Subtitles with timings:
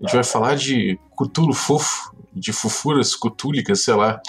[0.00, 4.20] A gente vai falar de cutulo fofo, de fofuras cutúlicas, sei lá.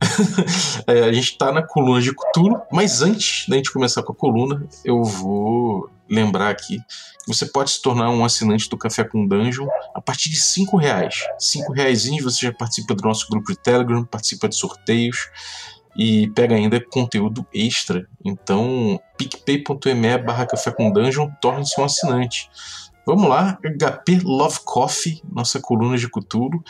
[0.86, 4.16] é, a gente tá na coluna de Cutulo, mas antes da gente começar com a
[4.16, 9.26] coluna, eu vou lembrar aqui que você pode se tornar um assinante do Café com
[9.26, 11.24] Dungeon a partir de 5 reais.
[11.38, 15.28] 5 reais você já participa do nosso grupo de Telegram, participa de sorteios
[15.96, 18.08] e pega ainda conteúdo extra.
[18.24, 22.48] Então, picpay.me barra Café com Dungeon, torne-se um assinante.
[23.08, 26.62] Vamos lá, HP Love Coffee, nossa coluna de Cutulo.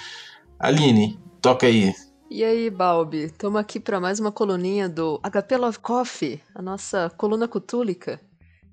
[0.56, 1.92] Aline, toca aí.
[2.30, 7.10] E aí, Balbi, estamos aqui para mais uma coluninha do HP Love Coffee, a nossa
[7.16, 8.20] coluna cutúlica.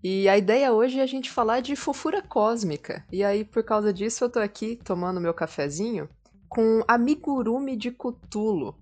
[0.03, 3.03] E a ideia hoje é a gente falar de fofura cósmica.
[3.12, 6.08] E aí, por causa disso, eu tô aqui tomando meu cafezinho
[6.47, 8.78] com amigurumi de Cutulo,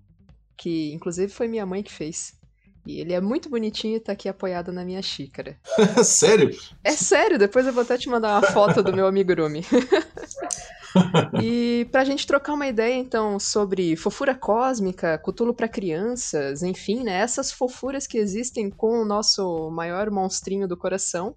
[0.58, 2.38] que inclusive foi minha mãe que fez.
[2.86, 5.56] E ele é muito bonitinho e tá aqui apoiado na minha xícara.
[6.04, 6.50] sério?
[6.82, 9.64] É sério, depois eu vou até te mandar uma foto do meu amigurumi.
[11.42, 17.12] e pra gente trocar uma ideia, então, sobre fofura cósmica, cutulo para crianças, enfim, né?
[17.20, 21.34] Essas fofuras que existem com o nosso maior monstrinho do coração.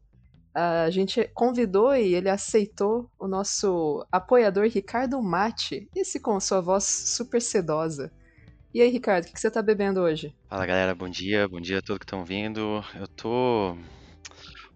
[0.53, 6.83] A gente convidou e ele aceitou o nosso apoiador Ricardo Mate, esse com sua voz
[6.83, 8.11] super sedosa.
[8.73, 10.35] E aí, Ricardo, o que, que você tá bebendo hoje?
[10.49, 12.83] Fala galera, bom dia, bom dia a todos que estão vindo.
[12.99, 13.77] Eu tô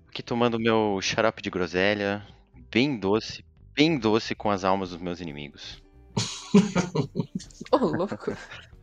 [0.07, 2.25] aqui tomando meu xarope de groselha,
[2.71, 3.43] bem doce,
[3.75, 5.83] bem doce com as almas dos meus inimigos.
[7.71, 8.33] Ô, oh, louco.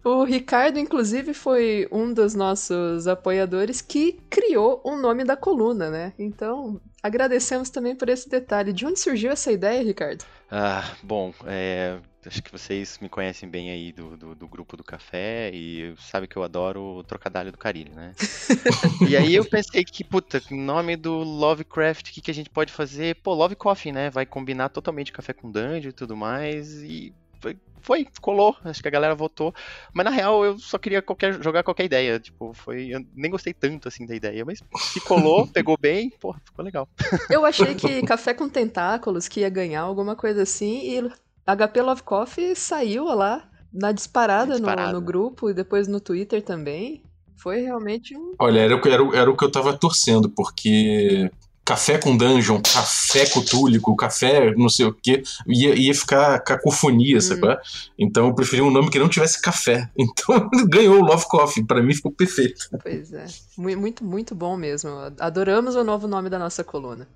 [0.04, 6.12] O Ricardo, inclusive, foi um dos nossos apoiadores que criou o nome da coluna, né?
[6.18, 8.72] Então, agradecemos também por esse detalhe.
[8.72, 10.24] De onde surgiu essa ideia, Ricardo?
[10.50, 14.84] Ah, bom, é, acho que vocês me conhecem bem aí do, do, do, grupo do
[14.84, 18.12] café e sabe que eu adoro o trocadilho do carilho, né?
[19.08, 22.72] e aí eu pensei que, puta, nome do Lovecraft, o que, que a gente pode
[22.72, 23.16] fazer?
[23.16, 24.10] Pô, Love Coffee, né?
[24.10, 28.88] Vai combinar totalmente café com dungeon e tudo mais e foi, foi, colou, acho que
[28.88, 29.54] a galera votou.
[29.92, 32.18] Mas na real eu só queria qualquer, jogar qualquer ideia.
[32.18, 32.88] Tipo, foi.
[32.88, 36.88] Eu nem gostei tanto assim da ideia, mas se colou, pegou bem, pô, ficou legal.
[37.30, 41.10] Eu achei que Café com Tentáculos que ia ganhar alguma coisa assim, e
[41.56, 44.92] HP Love Coffee saiu lá na disparada, disparada.
[44.92, 47.02] No, no grupo e depois no Twitter também.
[47.36, 48.34] Foi realmente um.
[48.38, 51.30] Olha, era, era, era o que eu tava torcendo, porque
[51.64, 57.20] café com dungeon, café cutúlico, café não sei o que, ia, ia ficar cacofonia, hum.
[57.20, 57.58] sabe?
[57.98, 59.88] Então eu preferi um nome que não tivesse café.
[59.96, 62.68] Então ganhou o Love Coffee, para mim ficou perfeito.
[62.82, 63.26] Pois é,
[63.56, 64.90] muito, muito bom mesmo.
[65.20, 67.06] Adoramos o novo nome da nossa coluna.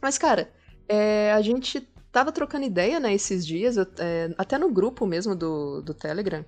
[0.00, 0.50] Mas, cara,
[0.88, 5.80] é, a gente tava trocando ideia, né, esses dias, é, até no grupo mesmo do,
[5.82, 6.44] do Telegram.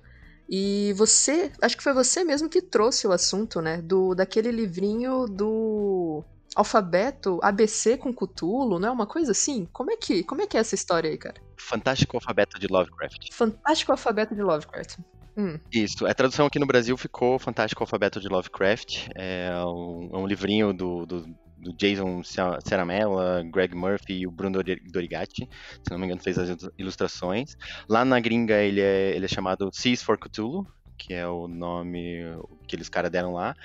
[0.49, 5.25] E você, acho que foi você mesmo que trouxe o assunto, né, do daquele livrinho
[5.25, 6.23] do
[6.55, 9.67] alfabeto ABC com Cthulhu, não é uma coisa assim?
[9.71, 11.41] Como é que, como é que é essa história aí, cara?
[11.57, 13.31] Fantástico Alfabeto de Lovecraft.
[13.31, 14.97] Fantástico Alfabeto de Lovecraft.
[15.35, 15.57] Hum.
[15.71, 19.07] Isso, a tradução aqui no Brasil ficou Fantástico Alfabeto de Lovecraft.
[19.15, 21.25] É um, é um livrinho do, do,
[21.63, 22.21] do, Jason
[22.65, 25.49] Ceramella, Greg Murphy e o Bruno Dorigatti.
[25.81, 27.55] Se não me engano, fez as ilustrações.
[27.89, 32.21] Lá na gringa ele é, ele é chamado Seas for Cthulhu, que é o nome
[32.67, 33.55] que eles caras deram lá.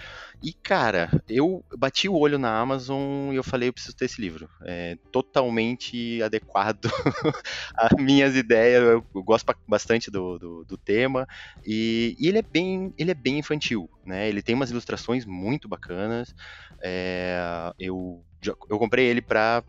[0.42, 4.20] E, cara, eu bati o olho na Amazon e eu falei, eu preciso ter esse
[4.20, 4.48] livro.
[4.64, 6.86] É totalmente adequado
[7.76, 8.82] às minhas ideias.
[8.82, 11.26] Eu gosto bastante do, do, do tema.
[11.66, 14.28] E, e, ele é bem ele é bem infantil, né?
[14.28, 16.34] Ele tem umas ilustrações muito bacanas.
[16.82, 18.24] É, eu,
[18.68, 19.62] eu comprei ele para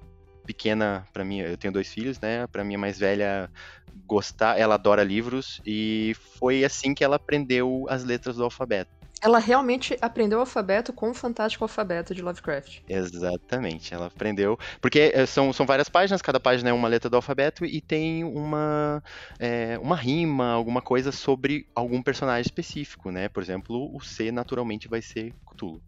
[0.49, 2.47] pequena, para mim, eu tenho dois filhos, né?
[2.47, 3.51] Para minha mais velha
[4.05, 8.99] gostar, ela adora livros e foi assim que ela aprendeu as letras do alfabeto.
[9.21, 12.79] Ela realmente aprendeu o alfabeto com o fantástico alfabeto de Lovecraft.
[12.87, 14.57] Exatamente, ela aprendeu.
[14.79, 18.23] Porque eh, são, são várias páginas, cada página é uma letra do alfabeto e tem
[18.23, 19.03] uma,
[19.37, 23.27] é, uma rima, alguma coisa sobre algum personagem específico, né?
[23.27, 25.81] Por exemplo, o C naturalmente vai ser Cthulhu.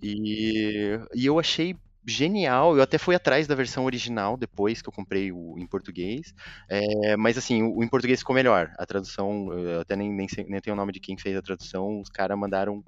[0.00, 1.76] E, e eu achei
[2.06, 2.76] genial.
[2.76, 6.34] Eu até fui atrás da versão original depois que eu comprei o em português.
[6.68, 8.72] É, mas assim, o, o, em português ficou melhor.
[8.78, 12.00] A tradução, eu até nem, nem, nem tenho o nome de quem fez a tradução.
[12.00, 12.84] Os caras mandaram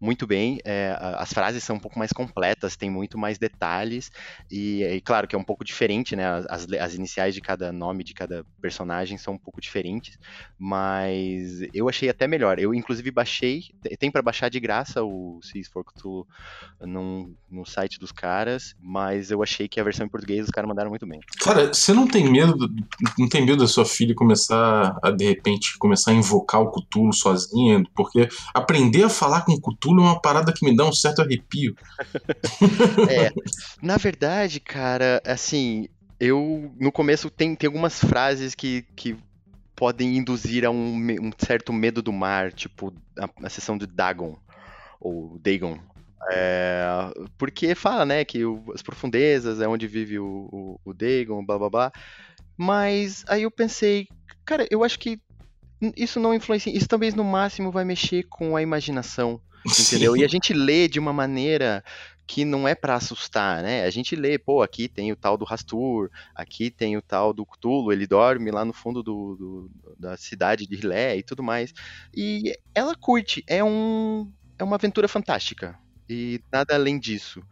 [0.00, 0.60] muito bem.
[0.64, 4.10] É, as frases são um pouco mais completas, tem muito mais detalhes.
[4.50, 6.24] E, e claro que é um pouco diferente, né?
[6.48, 10.18] As, as, iniciais de cada nome, de cada personagem são um pouco diferentes.
[10.58, 12.58] Mas eu achei até melhor.
[12.58, 13.64] Eu, inclusive, baixei.
[13.98, 16.26] Tem para baixar de graça o Seas for Cthulhu
[16.80, 18.74] no, no site dos caras.
[18.80, 21.20] Mas eu achei que a versão em português os caras mandaram muito bem.
[21.40, 22.56] Cara, você não tem medo.
[23.18, 27.12] Não tem medo da sua filha começar a, de repente, começar a invocar o Cthulhu
[27.12, 27.82] sozinha?
[27.96, 31.22] Porque aprender a falar com Cthulhu Cthulhu é uma parada que me dá um certo
[31.22, 31.74] arrepio.
[33.10, 33.32] é,
[33.82, 35.88] na verdade, cara, assim,
[36.20, 39.16] eu no começo tem, tem algumas frases que, que
[39.74, 44.36] podem induzir a um, um certo medo do mar, tipo a, a sessão de Dagon,
[45.00, 45.78] ou Dagon.
[46.30, 46.84] É,
[47.38, 51.58] porque fala, né, que o, as profundezas é onde vive o, o, o Dagon, blá
[51.58, 51.92] blá blá.
[52.56, 54.08] Mas aí eu pensei,
[54.44, 55.20] cara, eu acho que
[55.96, 56.76] isso não influencia.
[56.76, 59.40] Isso talvez no máximo vai mexer com a imaginação.
[59.80, 60.14] Entendeu?
[60.14, 60.20] Sim.
[60.20, 61.82] E a gente lê de uma maneira
[62.28, 63.84] que não é para assustar, né?
[63.84, 67.46] A gente lê, pô, aqui tem o tal do Rastur, aqui tem o tal do
[67.46, 71.72] Cthulhu, ele dorme lá no fundo do, do, da cidade de Rilé e tudo mais.
[72.14, 75.78] E ela curte, é, um, é uma aventura fantástica.
[76.06, 77.42] E nada além disso.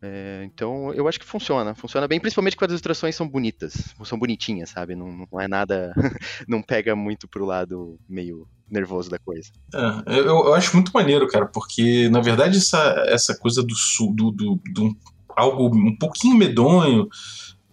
[0.00, 1.74] É, então, eu acho que funciona.
[1.74, 3.94] Funciona bem, principalmente quando as ilustrações são bonitas.
[4.04, 4.94] São bonitinhas, sabe?
[4.94, 5.92] Não, não é nada.
[6.48, 9.50] não pega muito pro lado meio nervoso da coisa.
[9.74, 13.74] É, eu, eu, acho muito maneiro, cara, porque na verdade essa, essa coisa do,
[14.12, 14.96] do, do, do
[15.36, 17.08] algo um pouquinho medonho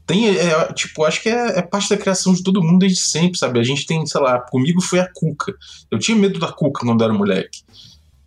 [0.06, 3.38] tem, é, tipo, acho que é, é, parte da criação de todo mundo desde sempre,
[3.38, 3.60] sabe?
[3.60, 5.54] A gente tem, sei lá, comigo foi a Cuca.
[5.90, 7.63] Eu tinha medo da Cuca quando era moleque.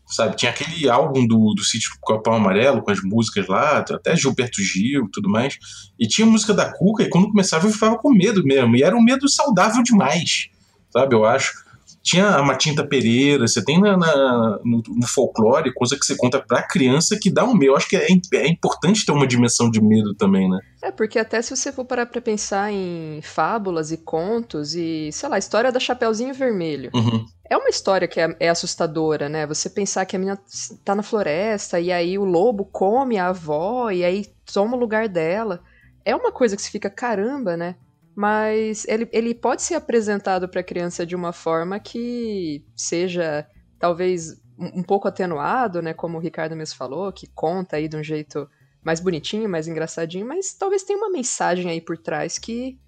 [0.07, 4.63] Sabe, tinha aquele álbum do, do sítio Copão Amarelo, com as músicas lá, até Gilberto
[4.63, 5.59] Gil e tudo mais.
[5.99, 8.77] E tinha música da Cuca, e quando começava eu ficava com medo mesmo.
[8.77, 10.49] E era um medo saudável demais,
[10.91, 11.15] sabe?
[11.15, 11.66] Eu acho.
[12.07, 16.41] Tinha a Matinta Pereira, você tem na, na no, no, folclore coisa que você conta
[16.41, 17.73] pra criança que dá um medo.
[17.73, 20.61] Eu acho que é, é importante ter uma dimensão de medo também, né?
[20.81, 25.29] É, porque até se você for parar pra pensar em fábulas e contos e, sei
[25.29, 26.93] lá, a história da Chapeuzinho Vermelho.
[26.95, 27.27] Uhum.
[27.51, 29.45] É uma história que é, é, assustadora, né?
[29.45, 30.39] Você pensar que a menina
[30.85, 35.09] tá na floresta e aí o lobo come a avó e aí toma o lugar
[35.09, 35.61] dela.
[36.05, 37.75] É uma coisa que se fica, caramba, né?
[38.17, 43.47] Mas ele, ele pode ser apresentado para a criança de uma forma que seja
[43.79, 48.03] talvez um, pouco atenuado, né, como o Ricardo mesmo falou, que conta aí de um
[48.03, 48.49] jeito
[48.83, 52.81] mais bonitinho, mais engraçadinho, mas talvez tenha uma mensagem aí por trás que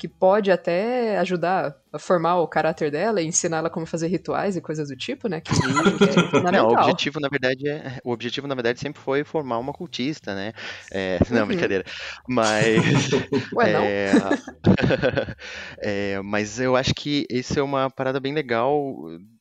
[0.00, 4.56] que pode até ajudar a formar o caráter dela e ensinar ela como fazer rituais
[4.56, 5.42] e coisas do tipo, né?
[5.42, 9.24] Que, que é não, o objetivo, na verdade, é, o objetivo, na verdade, sempre foi
[9.24, 10.54] formar uma cultista, né?
[10.90, 11.48] É, não, uhum.
[11.48, 11.84] brincadeira.
[12.26, 13.10] Mas.
[13.52, 13.82] Ué, não?
[13.82, 14.10] É,
[16.16, 18.96] é, mas eu acho que isso é uma parada bem legal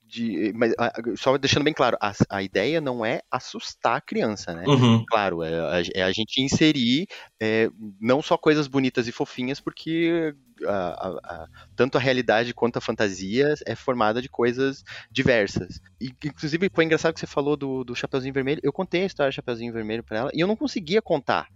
[0.10, 0.74] de, mas
[1.16, 4.64] só deixando bem claro, a, a, ideia não é assustar a criança, né?
[4.68, 5.06] Uhum.
[5.08, 7.08] Claro, é a, é a, gente inserir
[7.40, 7.70] é,
[8.02, 10.34] não só coisas bonitas e fofinhas, porque
[10.68, 15.80] a, tanto a realidade quanto a fantasia é formada de coisas diversas.
[16.00, 18.62] E, inclusive, foi engraçado que você falou do, do Chapeuzinho Vermelho.
[18.64, 21.48] Eu contei a história do Chapeuzinho Vermelho para ela e eu não conseguia contar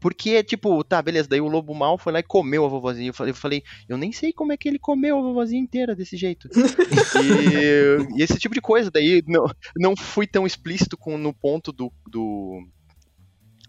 [0.00, 3.12] porque, tipo, tá, beleza, daí o lobo mal foi lá e comeu a vovozinha.
[3.20, 6.48] Eu falei, eu nem sei como é que ele comeu a vovozinha inteira desse jeito.
[8.16, 9.44] e, e, esse tipo de coisa, daí não,
[9.76, 12.66] não fui tão explícito com, no ponto do, do,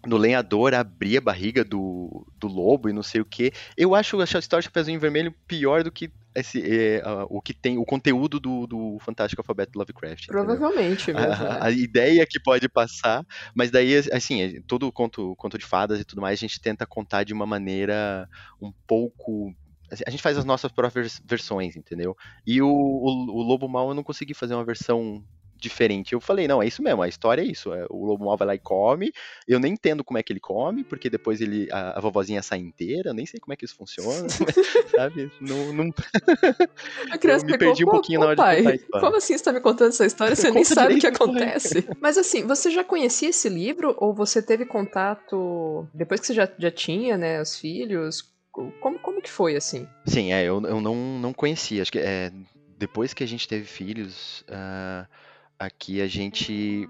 [0.04, 3.52] do lenhador abrir a barriga do, do lobo e não sei o que.
[3.76, 7.52] Eu acho a história de Chapeuzinho Vermelho pior do que esse, é, uh, o que
[7.52, 10.26] tem o conteúdo do, do Fantástico Alfabeto Lovecraft.
[10.26, 11.58] Provavelmente mesmo, a, né?
[11.60, 16.04] a, ideia que pode passar, mas daí assim, é, todo conto, conto de fadas e
[16.04, 18.28] tudo mais, a gente tenta contar de uma maneira
[18.60, 19.54] um pouco
[19.90, 22.16] assim, a gente faz as nossas próprias versões, entendeu?
[22.46, 25.22] E o, o, o Lobo Mal eu não consegui fazer uma versão
[25.62, 26.12] diferente.
[26.12, 27.72] Eu falei, não, é isso mesmo, a história é isso.
[27.72, 29.12] É, o lobo mal vai lá e come.
[29.46, 32.58] Eu nem entendo como é que ele come, porque depois ele a, a vovozinha sai
[32.58, 34.28] inteira, eu nem sei como é que isso funciona,
[34.94, 35.30] sabe?
[35.40, 35.90] Não, não...
[37.10, 39.06] A criança eu me perdi um pouquinho na hora pai, de contar a história.
[39.06, 40.36] Como assim você tá me contando essa história?
[40.36, 41.86] Você nem sabe o que acontece.
[42.00, 46.48] Mas assim, você já conhecia esse livro ou você teve contato depois que você já,
[46.58, 48.32] já tinha, né, os filhos?
[48.50, 49.88] Como, como que foi, assim?
[50.04, 51.80] Sim, é, eu, eu não, não conhecia.
[51.80, 52.30] Acho que é,
[52.82, 55.06] depois que a gente teve filhos, uh,
[55.64, 56.88] aqui a gente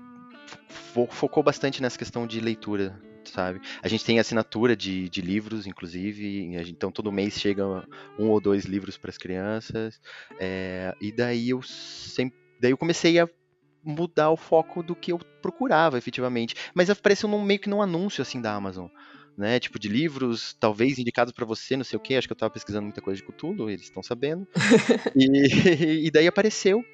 [0.68, 3.60] fo focou bastante nessa questão de leitura, sabe?
[3.82, 7.64] A gente tem assinatura de, de livros, inclusive, gente, então todo mês chega
[8.18, 10.00] um ou dois livros para as crianças,
[10.38, 13.28] é, e daí eu sempre, daí eu comecei a
[13.84, 16.54] mudar o foco do que eu procurava, efetivamente.
[16.72, 18.88] Mas apareceu num, meio que num anúncio assim da Amazon.
[19.34, 22.36] Né, tipo de livros, talvez indicados para você, não sei o que, acho que eu
[22.36, 24.46] tava pesquisando muita coisa de Cthulhu, eles estão sabendo.
[25.16, 26.84] e, e daí apareceu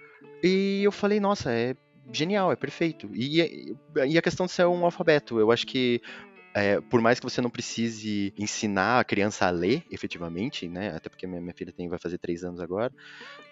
[0.43, 1.75] e eu falei, nossa, é
[2.13, 3.11] genial, é perfeito.
[3.13, 6.01] E, e a questão de ser um alfabeto, eu acho que
[6.55, 10.95] é, por mais que você não precise ensinar a criança a ler, efetivamente, né?
[10.95, 12.93] Até porque minha, minha filha tem, vai fazer três anos agora,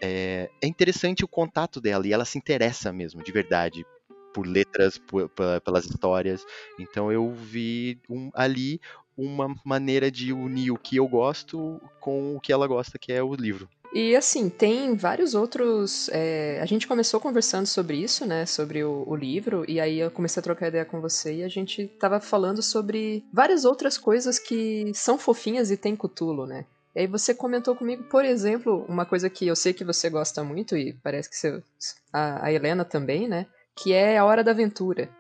[0.01, 3.85] é, é interessante o contato dela e ela se interessa mesmo, de verdade,
[4.33, 5.31] por letras, por,
[5.65, 6.45] pelas histórias.
[6.79, 8.81] Então eu vi um, ali
[9.17, 13.23] uma maneira de unir o que eu gosto com o que ela gosta, que é
[13.23, 13.69] o livro.
[13.93, 16.09] E assim, tem vários outros.
[16.13, 18.45] É, a gente começou conversando sobre isso, né?
[18.47, 21.49] Sobre o, o, livro, e aí eu comecei a trocar ideia com você e a
[21.49, 26.67] gente tava falando sobre várias outras coisas que são fofinhas e tem cutulo, né?
[26.95, 30.43] E aí você comentou comigo, por exemplo, uma coisa que eu sei que você gosta
[30.43, 31.63] muito, e parece que você,
[32.11, 33.47] a, a Helena também, né?
[33.77, 35.11] Que é a Hora da Aventura.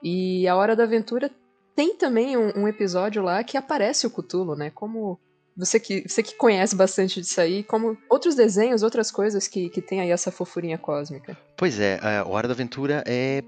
[0.00, 1.30] E a Hora da Aventura
[1.74, 4.70] tem também um, um episódio lá que aparece o Cutulo, né?
[4.70, 5.18] Como
[5.56, 9.80] você que, você que conhece bastante disso aí, como outros desenhos, outras coisas que, que
[9.80, 11.36] tem aí essa fofurinha cósmica.
[11.56, 13.42] Pois é, a Hora da Aventura é,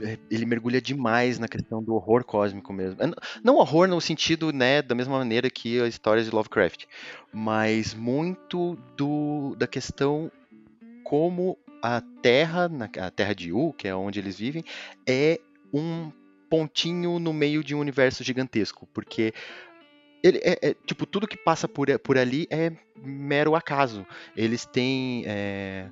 [0.00, 3.02] é ele mergulha demais na questão do horror cósmico mesmo.
[3.02, 3.10] É,
[3.44, 6.86] não horror no sentido, né, da mesma maneira que as histórias de Lovecraft,
[7.32, 10.30] mas muito do da questão
[11.04, 14.64] como a Terra, a Terra de U, que é onde eles vivem,
[15.06, 15.38] é
[15.74, 16.10] um
[16.48, 19.32] pontinho no meio de um universo gigantesco, porque
[20.22, 24.06] ele é, é, tipo tudo que passa por, por ali é mero acaso.
[24.36, 25.90] Eles têm é,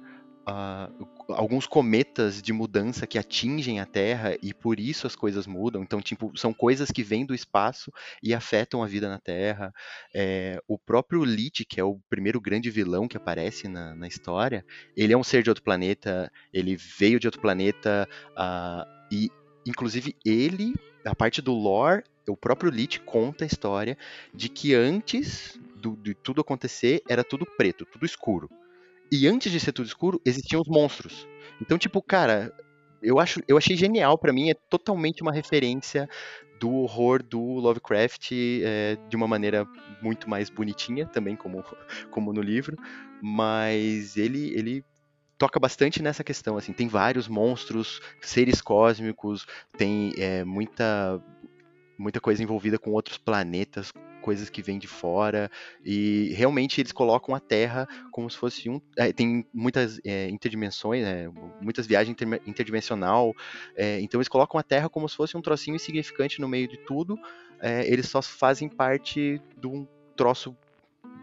[0.49, 5.83] uh, alguns cometas de mudança que atingem a Terra e por isso as coisas mudam.
[5.83, 9.73] Então, tipo, são coisas que vêm do espaço e afetam a vida na Terra.
[10.15, 14.65] É, o próprio Lich, que é o primeiro grande vilão que aparece na, na, história,
[14.97, 16.31] ele é um ser de outro planeta.
[16.53, 19.31] Ele veio de outro planeta uh, e,
[19.67, 23.97] inclusive, ele a parte do lore o próprio Lich conta a história
[24.35, 28.50] de que antes do, de tudo acontecer era tudo preto, tudo escuro.
[29.11, 31.27] E antes de ser tudo escuro, existiam os monstros.
[31.61, 32.55] Então, tipo, cara,
[33.03, 36.09] eu, acho, eu achei genial para mim, é totalmente uma referência
[36.61, 39.67] do horror do Lovecraft é, de uma maneira
[40.03, 41.65] muito mais bonitinha, também como,
[42.11, 42.77] como no livro,
[43.23, 44.85] mas ele, ele
[45.39, 49.47] toca bastante nessa questão, assim, tem vários monstros, seres cósmicos,
[49.79, 51.19] tem é, muita
[52.00, 53.92] muita coisa envolvida com outros planetas,
[54.23, 55.50] coisas que vêm de fora,
[55.85, 58.80] e realmente eles colocam a Terra como se fosse um.
[58.97, 61.30] É, tem muitas é, interdimensões, né,
[61.61, 63.35] muitas viagens inter, interdimensional,
[63.76, 66.78] é, então eles colocam a Terra como se fosse um trocinho insignificante no meio de
[66.78, 67.19] tudo,
[67.61, 70.57] é, eles só fazem parte de um troço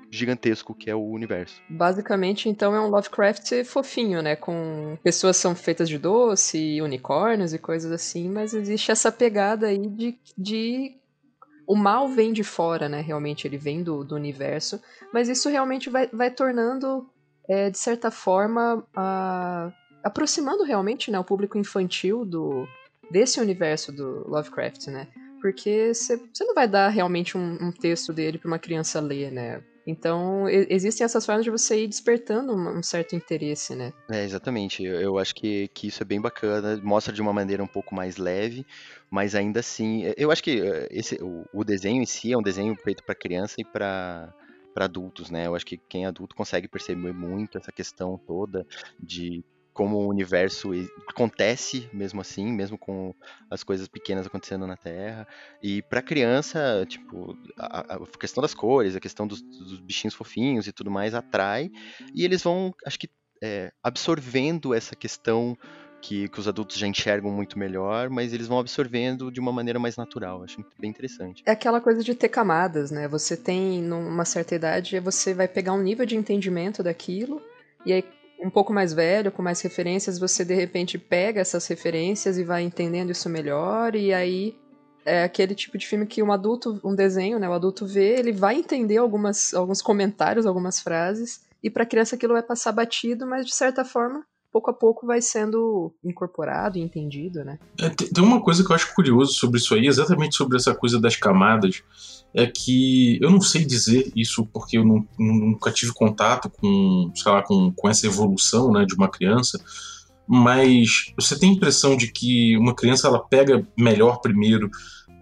[0.10, 1.62] gigantesco que é o universo.
[1.70, 4.36] Basicamente, então, é um Lovecraft fofinho, né?
[4.36, 9.88] Com pessoas são feitas de doce, unicórnios e coisas assim, mas existe essa pegada aí
[9.88, 10.96] de, de
[11.68, 13.02] o mal vem de fora, né?
[13.02, 14.82] Realmente, ele vem do, do universo,
[15.14, 17.10] mas isso realmente vai, vai tornando,
[17.48, 19.72] é, de certa forma, a,
[20.04, 22.66] aproximando realmente né, o público infantil do
[23.10, 25.08] desse universo do Lovecraft, né?
[25.42, 29.62] Porque você não vai dar realmente um, um texto dele para uma criança ler, né?
[29.88, 33.94] Então, existem essas formas de você ir despertando um certo interesse, né?
[34.12, 34.84] É, exatamente.
[34.84, 37.96] Eu, eu acho que, que isso é bem bacana, mostra de uma maneira um pouco
[37.96, 38.66] mais leve,
[39.10, 42.44] mas ainda assim, eu acho que eh, esse, o, o desenho em si é um
[42.44, 44.34] desenho feito para criança e para
[44.74, 45.48] para adultos, né?
[45.48, 48.64] Eu acho que quem é adulto consegue perceber muito essa questão toda
[49.00, 49.44] de
[49.78, 50.72] como o universo
[51.08, 53.14] acontece mesmo assim, mesmo com
[53.48, 55.28] as coisas pequenas acontecendo na Terra.
[55.62, 60.66] E para criança, tipo, a, a, questão das cores, a questão dos, dos, bichinhos fofinhos
[60.66, 61.70] e tudo mais atrai.
[62.16, 63.08] E eles vão, acho que,
[63.40, 65.56] é, absorvendo essa questão
[66.02, 69.78] que, que, os adultos já enxergam muito melhor, mas eles vão absorvendo de uma maneira
[69.78, 70.44] mais natural.
[70.44, 71.44] Acho bem interessante.
[71.46, 73.08] É aquela coisa de ter camadas, né?
[73.08, 77.40] Você tem, numa certa idade, você vai pegar um nível de entendimento daquilo.
[77.86, 78.04] E aí,
[78.48, 82.64] um pouco mais velho, com mais referências, você de repente pega essas referências e vai
[82.64, 84.58] entendendo isso melhor, e aí
[85.06, 88.32] é aquele tipo de filme que um adulto, um desenho, né, o adulto vê, ele
[88.32, 93.46] vai entender algumas, alguns comentários, algumas frases, e para criança aquilo vai passar batido, mas
[93.46, 94.26] de certa forma
[94.58, 97.60] pouco a pouco vai sendo incorporado e entendido, né?
[97.80, 101.00] É, tem uma coisa que eu acho curioso sobre isso aí, exatamente sobre essa coisa
[101.00, 101.84] das camadas,
[102.34, 107.32] é que eu não sei dizer isso porque eu não, nunca tive contato com, sei
[107.32, 109.64] lá, com, com essa evolução, né, de uma criança,
[110.28, 114.70] mas você tem a impressão de que uma criança ela pega melhor primeiro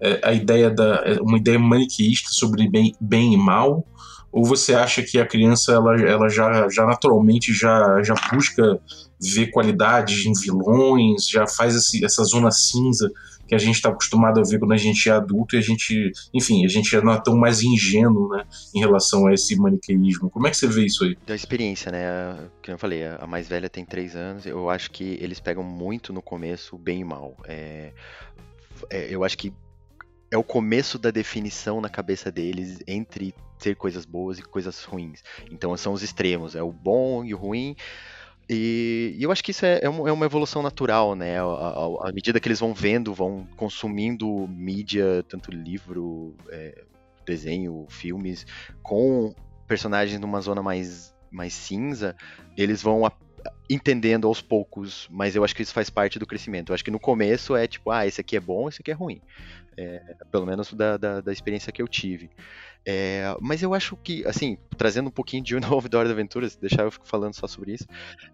[0.01, 3.85] é, a ideia da é, uma ideia maniqueísta sobre bem, bem e mal
[4.35, 8.81] ou você acha que a criança ela, ela já, já naturalmente já, já busca
[9.33, 13.11] ver qualidades em vilões, já faz esse, essa zona cinza
[13.47, 16.11] que a gente está acostumado a ver quando a gente é adulto e a gente,
[16.33, 20.29] enfim, a gente já não é tão mais ingênuo, né, em relação a esse maniqueísmo.
[20.29, 21.17] Como é que você vê isso aí?
[21.25, 22.49] Da experiência, né?
[22.61, 24.45] Que eu falei, a mais velha tem três anos.
[24.45, 27.37] Eu acho que eles pegam muito no começo bem e mal.
[27.45, 27.91] É,
[28.89, 29.53] é, eu acho que
[30.31, 35.23] é o começo da definição na cabeça deles entre ter coisas boas e coisas ruins.
[35.51, 37.75] Então são os extremos, é o bom e o ruim.
[38.49, 41.39] E, e eu acho que isso é, é, uma, é uma evolução natural, né?
[41.39, 46.83] À, medida que eles vão vendo, vão consumindo mídia, tanto livro, é,
[47.25, 48.45] desenho, filmes,
[48.83, 49.33] com
[49.67, 52.15] personagens numa zona mais, mais cinza,
[52.55, 53.03] eles vão
[53.69, 56.69] entendendo aos poucos, mas eu acho que isso faz parte do crescimento.
[56.69, 58.93] Eu acho que no começo é tipo, ah, esse aqui é bom, esse aqui é
[58.93, 59.21] ruim.
[59.77, 62.29] É, pelo menos da, da, da, experiência que eu tive.
[62.85, 66.47] É, mas eu acho que, assim, trazendo um pouquinho de novo da Hora da Aventura,
[66.47, 67.85] se deixar eu fico falando só sobre isso.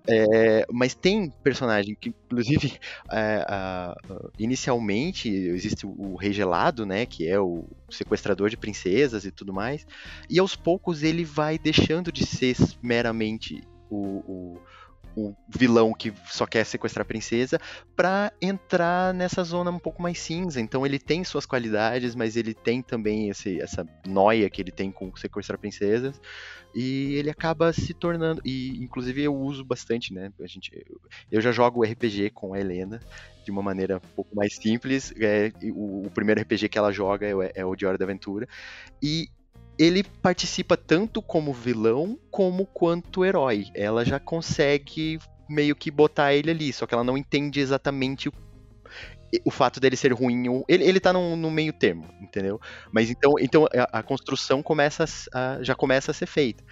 [0.08, 2.78] É, mas tem personagem que, inclusive,
[3.12, 3.46] é,
[4.38, 9.86] inicialmente existe o Rei Gelado, né, que é o sequestrador de princesas e tudo mais,
[10.30, 14.62] e aos poucos ele vai deixando de ser meramente o, o
[15.16, 17.60] o vilão que só quer sequestrar a princesa,
[17.96, 20.60] para entrar nessa zona um pouco mais cinza.
[20.60, 24.92] Então ele tem suas qualidades, mas ele tem também esse, essa noia que ele tem
[24.92, 26.20] com sequestrar princesas.
[26.74, 28.42] E ele acaba se tornando.
[28.46, 30.32] E inclusive eu uso bastante, né?
[30.40, 30.72] A gente,
[31.32, 33.00] eu já jogo RPG com a Helena
[33.44, 35.14] de uma maneira um pouco mais simples.
[35.20, 38.48] É, o, o, primeiro RPG que ela joga é, é o Hora da Aventura.
[39.02, 39.30] E
[39.82, 43.66] ele participa tanto como vilão como quanto herói.
[43.74, 45.18] Ela já consegue
[45.50, 48.34] meio que botar ele ali, só que ela não entende exatamente o,
[49.44, 50.64] o fato dele ser ruim.
[50.68, 52.62] Ele, ele tá no, no meio termo, entendeu?
[52.92, 56.64] Mas então, então a, a construção começa a, já começa a ser feita.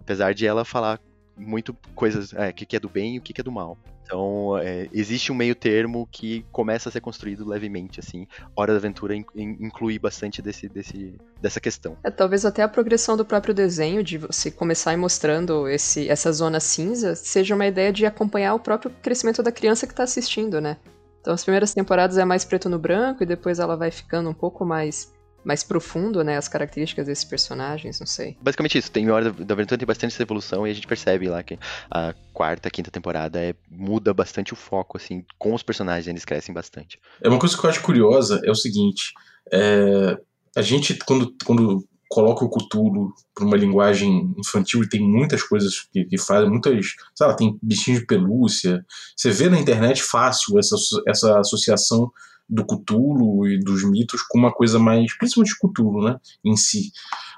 [0.00, 0.98] Apesar de ela falar
[1.36, 3.76] muito coisas, é, o que, é do bem e o que, é do mal.
[4.02, 8.26] Então, é, existe um meio termo que começa a ser construído levemente, assim.
[8.54, 11.96] Hora da Aventura in, inclui bastante desse, desse, dessa questão.
[12.04, 16.60] É, talvez até a progressão do próprio desenho, de você começar mostrando esse, essa zona
[16.60, 20.76] cinza, seja uma ideia de acompanhar o próprio crescimento da criança que está assistindo, né?
[21.20, 24.34] Então, as primeiras temporadas é mais preto no branco e depois ela vai ficando um
[24.34, 25.10] pouco mais
[25.44, 28.36] mais profundo, né, as características desses personagens, não sei.
[28.40, 31.42] Basicamente isso, tem Hora da Aventura tem bastante essa evolução e a gente percebe lá
[31.42, 31.58] que
[31.90, 36.54] a quarta, quinta temporada é, muda bastante o foco, assim, com os personagens, eles crescem
[36.54, 36.98] bastante.
[37.22, 39.12] É uma coisa que eu acho curiosa, é o seguinte,
[39.52, 40.18] é,
[40.56, 45.88] a gente, quando, quando coloca o Cthulhu para uma linguagem infantil e tem muitas coisas
[45.92, 48.84] que, que fazem, muitas, sei lá, tem bichinhos de pelúcia,
[49.16, 50.76] você vê na internet fácil essa,
[51.08, 52.10] essa associação
[52.48, 56.90] do Cthulhu e dos mitos com uma coisa mais, principalmente Cthulhu, né, em si.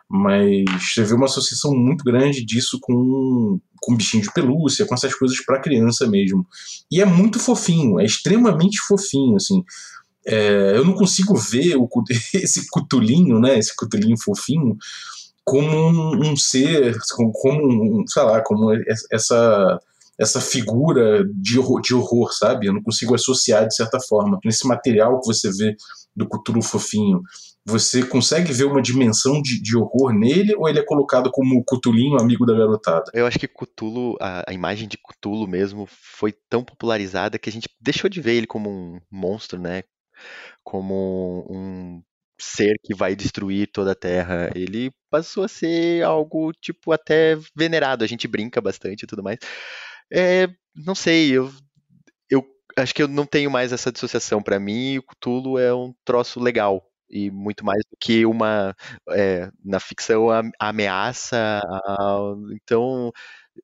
[0.09, 5.15] Mas você vê uma associação muito grande disso com, com bichinho de pelúcia, com essas
[5.15, 6.47] coisas para criança mesmo.
[6.91, 9.65] E é muito fofinho, é extremamente fofinho, assim.
[10.27, 11.89] É, eu não consigo ver o,
[12.35, 14.77] esse cutulinho, né, esse cutulinho fofinho,
[15.45, 18.73] como um, um ser, como, como, sei lá, como
[19.13, 19.81] essa
[20.19, 22.67] essa figura de horror, de horror, sabe?
[22.67, 24.39] Eu não consigo associar de certa forma.
[24.45, 25.77] Nesse material que você vê
[26.15, 27.21] do Cthulhu fofinho,
[27.67, 32.19] você consegue ver uma dimensão de, de, horror nele ou ele é colocado como Cutulinho,
[32.19, 33.11] amigo da garotada?
[33.13, 37.53] Eu acho que Cthulhu, a, a, imagem de Cthulhu mesmo foi tão popularizada que a
[37.53, 39.83] gente deixou de ver ele como um monstro, né?
[40.65, 42.03] Como um
[42.39, 44.51] ser que vai destruir toda a Terra.
[44.55, 48.05] Ele passou a ser algo, tipo, até venerado.
[48.05, 49.39] A gente brinca bastante e tudo mais.
[50.13, 51.53] É, não sei, eu,
[52.31, 52.45] eu
[52.79, 54.43] acho que eu não tenho mais essa dissociação.
[54.43, 56.83] Para mim, o Cthulhu é um troço legal.
[57.09, 58.75] E muito mais do que uma.
[59.11, 61.61] É, na ficção, a, a ameaça.
[61.65, 63.13] A, então.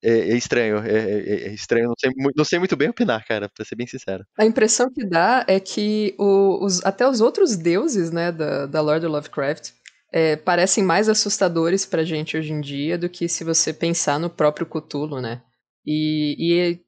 [0.02, 3.50] É, é, estranho, é, é, é, estranho, não sei, não sei muito bem opinar, cara,
[3.54, 4.24] pra ser bem sincero.
[4.38, 8.80] A impressão que dá é que o, os, até os outros deuses, né, da, da
[8.80, 9.72] Lord Lovecraft,
[10.10, 14.30] é, parecem mais assustadores pra gente hoje em dia do que se você pensar no
[14.30, 15.42] próprio Cthulhu, né?
[15.86, 16.80] E, e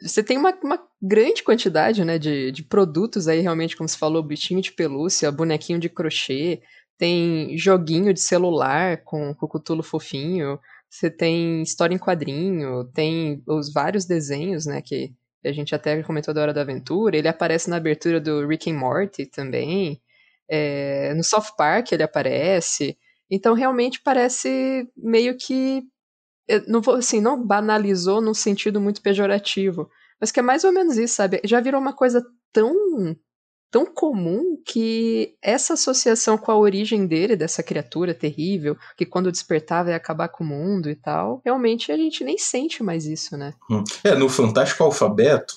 [0.00, 4.22] você tem uma, uma, grande quantidade né, de, de produtos aí, realmente, como você falou,
[4.22, 6.62] bichinho de pelúcia, bonequinho de crochê,
[6.96, 13.42] tem joguinho de celular com, com o Cutulo fofinho, você tem história em quadrinho, tem
[13.46, 15.12] os vários desenhos, né, que
[15.44, 18.78] a gente até comentou da Hora da Aventura, ele aparece na abertura do Rick and
[18.78, 20.00] Morty também,
[20.48, 22.96] é, no South Park ele aparece,
[23.30, 25.82] então realmente parece meio que
[26.66, 29.88] não vou assim, não banalizou num sentido muito pejorativo,
[30.20, 31.40] mas que é mais ou menos isso, sabe?
[31.44, 33.16] Já virou uma coisa tão
[33.72, 39.88] tão comum que essa associação com a origem dele, dessa criatura terrível, que quando despertava
[39.88, 43.54] ia acabar com o mundo e tal, realmente a gente nem sente mais isso, né?
[43.70, 43.82] Hum.
[44.04, 45.54] É, no Fantástico Alfabeto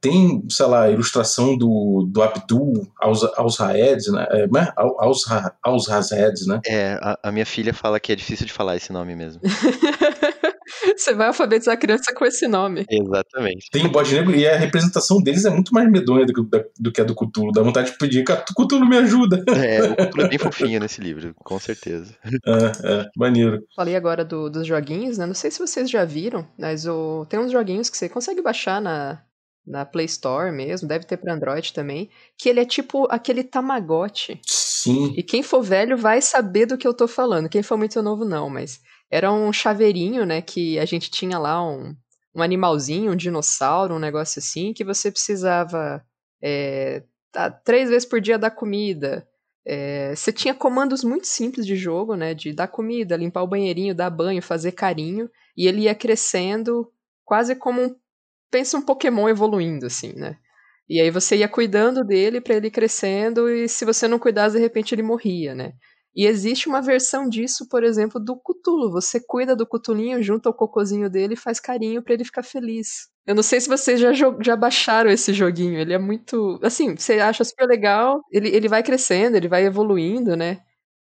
[0.00, 4.26] tem, sei lá, a ilustração do, do Abdul aos, aos Haeds, né?
[4.30, 5.24] É, aos,
[5.62, 6.60] aos Hazeds, né?
[6.66, 9.40] É, a, a minha filha fala que é difícil de falar esse nome mesmo.
[10.96, 12.86] Você vai alfabetizar a criança com esse nome.
[12.88, 13.70] Exatamente.
[13.70, 16.92] Tem o bode negro e a representação deles é muito mais medonha do que, do
[16.92, 17.52] que a do Cthulhu.
[17.52, 19.44] Dá vontade de pedir, Cthulhu me ajuda.
[19.60, 22.14] É, o Cthulhu é bem fofinho nesse livro, com certeza.
[22.24, 23.62] É, é, maneiro.
[23.76, 25.26] Falei agora do, dos joguinhos, né?
[25.26, 28.80] Não sei se vocês já viram, mas o, tem uns joguinhos que você consegue baixar
[28.80, 29.20] na,
[29.70, 34.40] na Play Store mesmo, deve ter para Android também, que ele é tipo aquele Tamagotchi.
[34.46, 35.14] Sim.
[35.16, 37.48] E quem for velho vai saber do que eu tô falando.
[37.48, 38.80] Quem for muito novo não, mas
[39.10, 41.94] era um chaveirinho, né, que a gente tinha lá um,
[42.34, 46.04] um animalzinho, um dinossauro, um negócio assim, que você precisava
[46.42, 49.26] é, tá, três vezes por dia dar comida.
[49.64, 53.94] É, você tinha comandos muito simples de jogo, né, de dar comida, limpar o banheirinho,
[53.94, 56.90] dar banho, fazer carinho, e ele ia crescendo
[57.24, 57.96] quase como um,
[58.50, 60.36] pensa um Pokémon evoluindo, assim, né.
[60.88, 64.62] E aí você ia cuidando dele para ele crescendo, e se você não cuidasse, de
[64.62, 65.72] repente ele morria, né.
[66.14, 68.90] E existe uma versão disso, por exemplo, do Cutulo.
[68.90, 73.08] Você cuida do Cutulinho, junta o cocozinho dele e faz carinho para ele ficar feliz.
[73.26, 75.78] Eu não sei se vocês já, já baixaram esse joguinho.
[75.78, 76.58] Ele é muito.
[76.64, 78.20] Assim, você acha super legal.
[78.32, 80.58] Ele, ele vai crescendo, ele vai evoluindo, né?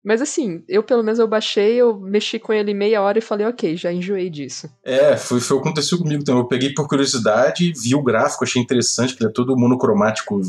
[0.05, 3.47] Mas assim, eu pelo menos eu baixei, eu mexi com ele meia hora e falei,
[3.47, 4.69] ok, já enjoei disso.
[4.83, 6.41] É, foi, o que aconteceu comigo também.
[6.41, 10.39] Eu peguei por curiosidade, vi o gráfico, achei interessante, porque ele é todo monocromático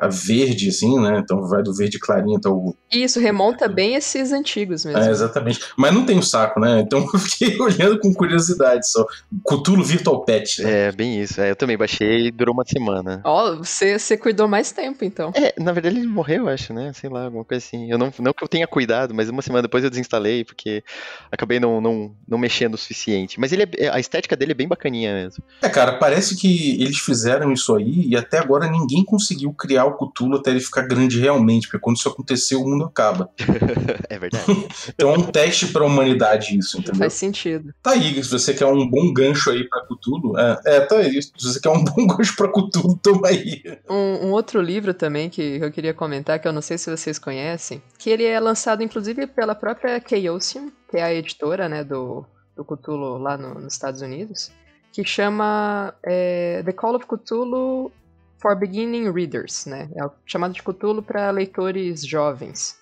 [0.00, 1.18] a verde, assim, né?
[1.18, 2.74] Então vai do verde clarinho até o.
[2.90, 5.00] Isso, remonta bem esses antigos mesmo.
[5.00, 5.60] É, exatamente.
[5.76, 6.80] Mas não tem o saco, né?
[6.80, 9.04] Então eu fiquei olhando com curiosidade só.
[9.42, 10.62] Cutulo Virtual Pet.
[10.62, 10.88] Né?
[10.88, 11.40] É, bem isso.
[11.40, 13.20] É, eu também baixei e durou uma semana.
[13.24, 15.32] Ó, oh, você, você cuidou mais tempo, então.
[15.34, 16.92] É, na verdade ele morreu, acho, né?
[16.94, 17.90] Sei lá, alguma coisa assim.
[17.90, 20.82] Eu não, não que eu tenha cuidado, mas uma semana depois eu desinstalei, porque
[21.30, 23.40] acabei não, não, não mexendo o suficiente.
[23.40, 25.42] Mas ele é, a estética dele é bem bacaninha mesmo.
[25.60, 29.96] É, cara, parece que eles fizeram isso aí e até agora ninguém conseguiu criar o
[29.96, 33.30] Cthulhu até ele ficar grande realmente, porque quando isso acontecer, o mundo acaba.
[34.08, 34.44] é verdade.
[34.88, 37.00] então é um teste para a humanidade isso, entendeu?
[37.00, 37.72] Faz sentido.
[37.82, 41.22] Tá aí, se você quer um bom gancho aí para Cthulhu, é, é, tá aí.
[41.22, 43.62] Se você quer um bom gancho para Cthulhu, toma aí.
[43.88, 47.18] Um, um, outro livro também que eu queria comentar, que eu não sei se vocês
[47.18, 52.24] conhecem, que ele é lançado inclusive pela própria Chaosium, que é a editora, né, do,
[52.56, 54.50] do Cthulhu lá no, nos Estados Unidos,
[54.92, 57.92] que chama é, The Call of Cthulhu
[58.38, 59.88] for Beginning Readers, né?
[59.94, 62.78] É chamado de Cthulhu para leitores jovens.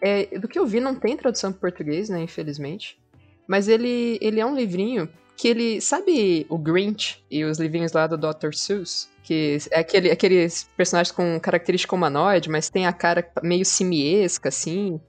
[0.00, 2.22] É, do que eu vi, não tem tradução para português, né?
[2.22, 2.98] Infelizmente.
[3.46, 5.80] Mas ele, ele é um livrinho que ele.
[5.80, 8.52] Sabe o Grinch e os livrinhos lá do Dr.
[8.52, 9.08] Seuss?
[9.22, 15.00] Que é aquele, aqueles personagens com característica humanoide, mas tem a cara meio simiesca, assim.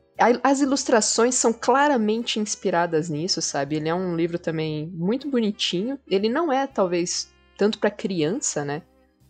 [0.41, 3.75] As ilustrações são claramente inspiradas nisso, sabe?
[3.75, 5.99] Ele é um livro também muito bonitinho.
[6.07, 8.81] Ele não é, talvez, tanto para criança, né?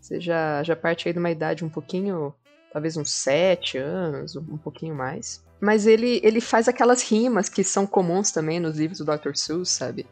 [0.05, 2.31] Você já, já parte aí de uma idade um pouquinho,
[2.71, 5.43] talvez uns 7 anos, um pouquinho mais.
[5.59, 9.33] Mas ele, ele faz aquelas rimas que são comuns também nos livros do Dr.
[9.33, 10.05] Seuss, sabe?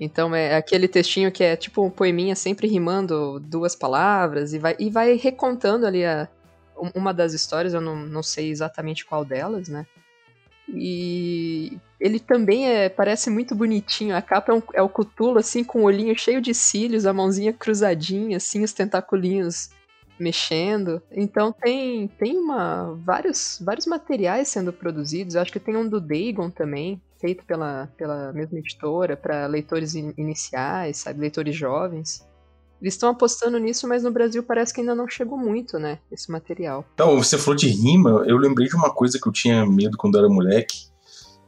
[0.00, 4.76] Então é aquele textinho que é tipo um poeminha sempre rimando duas palavras e vai,
[4.78, 6.26] e vai recontando ali a,
[6.94, 9.86] uma das histórias, eu não, não sei exatamente qual delas, né?
[10.70, 14.16] E ele também é, parece muito bonitinho.
[14.16, 17.12] A capa é, um, é o Cutulo, assim, com o olhinho cheio de cílios, a
[17.12, 19.70] mãozinha cruzadinha, assim, os tentaculinhos
[20.18, 21.02] mexendo.
[21.10, 25.34] Então tem, tem uma, vários, vários materiais sendo produzidos.
[25.34, 29.94] Eu acho que tem um do Dagon também, feito pela, pela mesma editora, para leitores
[29.94, 32.26] in, iniciais, sabe, leitores jovens.
[32.80, 35.98] Eles estão apostando nisso, mas no Brasil parece que ainda não chegou muito, né?
[36.12, 36.84] Esse material.
[36.92, 40.18] Então, você falou de rima, eu lembrei de uma coisa que eu tinha medo quando
[40.18, 40.92] era moleque.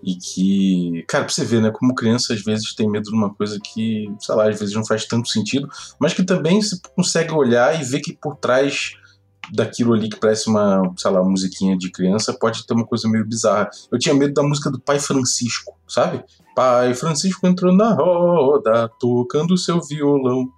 [0.06, 1.72] E que, cara, pra você ver, né?
[1.72, 4.86] Como criança às vezes tem medo de uma coisa que, sei lá, às vezes não
[4.86, 8.92] faz tanto sentido, mas que também você consegue olhar e ver que por trás
[9.52, 13.26] daquilo ali que parece uma, sei lá, musiquinha de criança, pode ter uma coisa meio
[13.26, 13.68] bizarra.
[13.90, 16.22] Eu tinha medo da música do Pai Francisco, sabe?
[16.54, 20.48] Pai Francisco entrou na roda, tocando seu violão.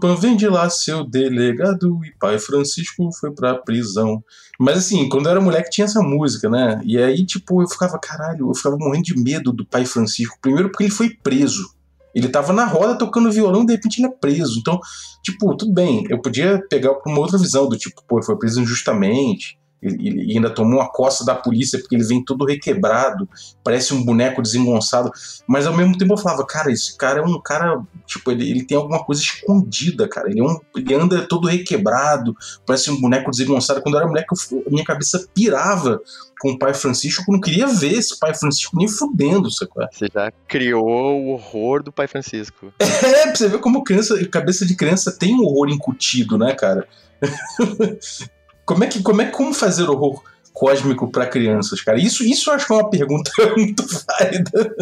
[0.00, 4.22] Pam, vem de lá seu delegado e pai Francisco foi pra prisão.
[4.58, 6.80] Mas assim, quando eu era moleque tinha essa música, né?
[6.84, 10.38] E aí, tipo, eu ficava, caralho, eu ficava morrendo de medo do pai Francisco.
[10.40, 11.74] Primeiro porque ele foi preso.
[12.14, 14.58] Ele tava na roda tocando violão, de repente ele é preso.
[14.58, 14.80] Então,
[15.22, 19.58] tipo, tudo bem, eu podia pegar uma outra visão do tipo, pô, foi preso injustamente
[19.84, 23.28] e, e ainda tomou a costa da polícia porque ele vem todo requebrado,
[23.62, 25.10] parece um boneco desengonçado.
[25.46, 28.64] Mas ao mesmo tempo eu falava, cara, esse cara é um cara, tipo, ele, ele
[28.64, 30.30] tem alguma coisa escondida, cara.
[30.30, 32.34] Ele, é um, ele anda todo requebrado,
[32.66, 33.82] parece um boneco desengonçado.
[33.82, 36.00] Quando eu era moleque, eu, minha cabeça pirava
[36.40, 39.86] com o pai Francisco, eu não queria ver esse pai Francisco nem fudendo, sacou?
[39.90, 42.72] Você já criou o horror do pai Francisco.
[43.04, 46.88] É, pra você ver como criança, cabeça de criança tem um horror incutido, né, cara?
[48.64, 50.22] como é que como é como fazer horror
[50.54, 51.98] cósmico para crianças, cara?
[51.98, 54.76] Isso isso eu acho que é uma pergunta muito válida.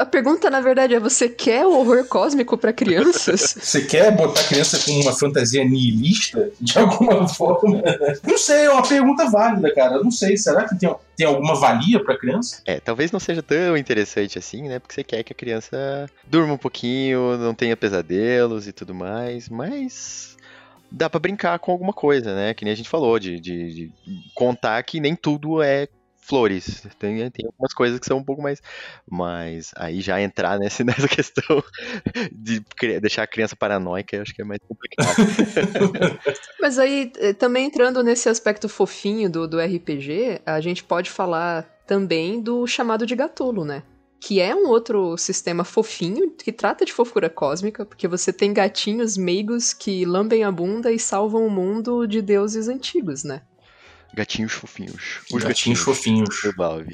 [0.00, 3.54] A pergunta na verdade é você quer o horror cósmico para crianças?
[3.66, 7.82] Você quer botar a criança com uma fantasia nihilista de alguma forma?
[8.24, 10.02] Não sei, é uma pergunta válida, cara.
[10.02, 12.60] Não sei, será que tem tem alguma valia para criança?
[12.66, 14.78] É, talvez não seja tão interessante assim, né?
[14.78, 19.48] Porque você quer que a criança durma um pouquinho, não tenha pesadelos e tudo mais,
[19.48, 20.35] mas
[20.90, 22.54] dá para brincar com alguma coisa, né?
[22.54, 23.92] Que nem a gente falou, de, de, de
[24.34, 25.88] contar que nem tudo é
[26.26, 26.82] flores.
[26.98, 28.60] Tem, tem algumas coisas que são um pouco mais.
[29.08, 31.62] Mas aí já entrar nesse, nessa questão
[32.32, 32.62] de
[33.00, 35.16] deixar a criança paranoica, eu acho que é mais complicado.
[36.60, 41.62] mas aí, eh, também entrando nesse aspecto fofinho do, do RPG, a gente pode falar
[41.86, 43.82] também do chamado de gatulo, né?
[44.20, 49.16] Que é um outro sistema fofinho, que trata de fofura cósmica, porque você tem gatinhos
[49.16, 53.42] meigos que lambem a bunda e salvam o mundo de deuses antigos, né?
[54.14, 55.20] Gatinhos fofinhos.
[55.24, 56.44] Os gatinhos, gatinhos fofinhos.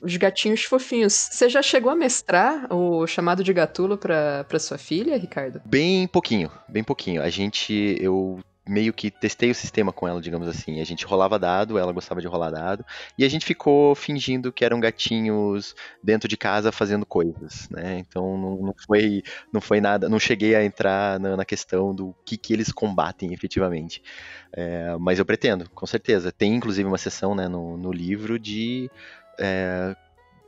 [0.02, 1.12] Os gatinhos fofinhos.
[1.12, 5.60] Você já chegou a mestrar o chamado de gatulo pra, pra sua filha, Ricardo?
[5.64, 7.22] Bem pouquinho, bem pouquinho.
[7.22, 10.80] A gente, eu meio que testei o sistema com ela, digamos assim.
[10.80, 12.84] A gente rolava dado, ela gostava de rolar dado,
[13.18, 17.98] e a gente ficou fingindo que eram gatinhos dentro de casa fazendo coisas, né?
[17.98, 19.22] Então não, não foi,
[19.52, 23.32] não foi nada, não cheguei a entrar na, na questão do que, que eles combatem
[23.32, 24.02] efetivamente.
[24.52, 26.30] É, mas eu pretendo, com certeza.
[26.30, 28.90] Tem inclusive uma sessão né, no, no livro de
[29.38, 29.96] é,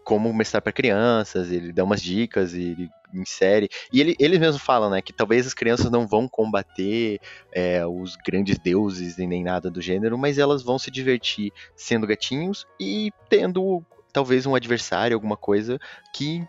[0.04, 3.68] como mestrar para crianças, ele dá umas dicas, ele insere.
[3.92, 7.18] E ele, eles mesmos falam, né, que talvez as crianças não vão combater
[7.52, 12.66] é, os grandes deuses nem nada do gênero, mas elas vão se divertir sendo gatinhos
[12.78, 15.78] e tendo talvez um adversário, alguma coisa
[16.12, 16.46] que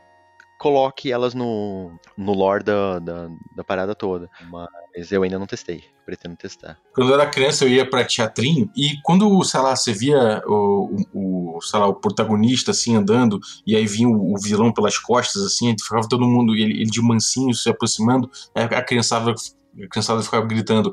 [0.57, 4.29] coloque elas no, no lore da, da, da parada toda.
[4.49, 6.77] Mas eu ainda não testei pretendo testar.
[6.93, 10.95] Quando eu era criança, eu ia para teatrinho e quando, sei lá, você via o,
[11.13, 15.43] o, sei lá, o protagonista assim andando e aí vinha o, o vilão pelas costas,
[15.43, 20.45] assim, ficava todo mundo, ele, ele de mansinho se aproximando, a criançada, a criançada ficava
[20.45, 20.91] gritando: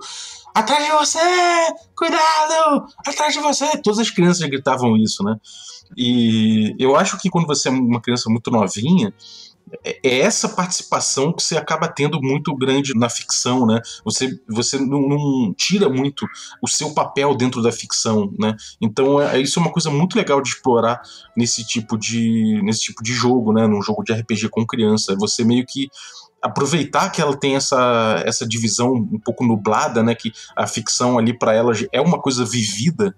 [0.54, 1.18] Atrás de você!
[1.96, 2.86] Cuidado!
[3.06, 3.66] Atrás de você!
[3.82, 5.36] Todas as crianças gritavam isso, né?
[5.96, 9.12] E eu acho que quando você é uma criança muito novinha,
[9.84, 13.80] é, é essa participação que você acaba tendo muito grande na ficção, né?
[14.04, 16.26] Você, você não, não tira muito
[16.62, 18.56] o seu papel dentro da ficção, né?
[18.80, 21.00] Então é, isso é uma coisa muito legal de explorar
[21.36, 23.66] nesse tipo de, nesse tipo de jogo, né?
[23.66, 25.16] Num jogo de RPG com criança.
[25.18, 25.88] Você meio que
[26.42, 30.14] aproveitar que ela tem essa, essa divisão um pouco nublada, né?
[30.14, 33.14] Que a ficção ali para ela é uma coisa vivida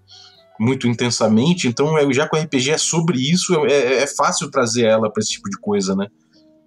[0.58, 1.66] muito intensamente.
[1.66, 5.32] Então, já que o RPG é sobre isso, é, é fácil trazer ela para esse
[5.32, 6.06] tipo de coisa, né?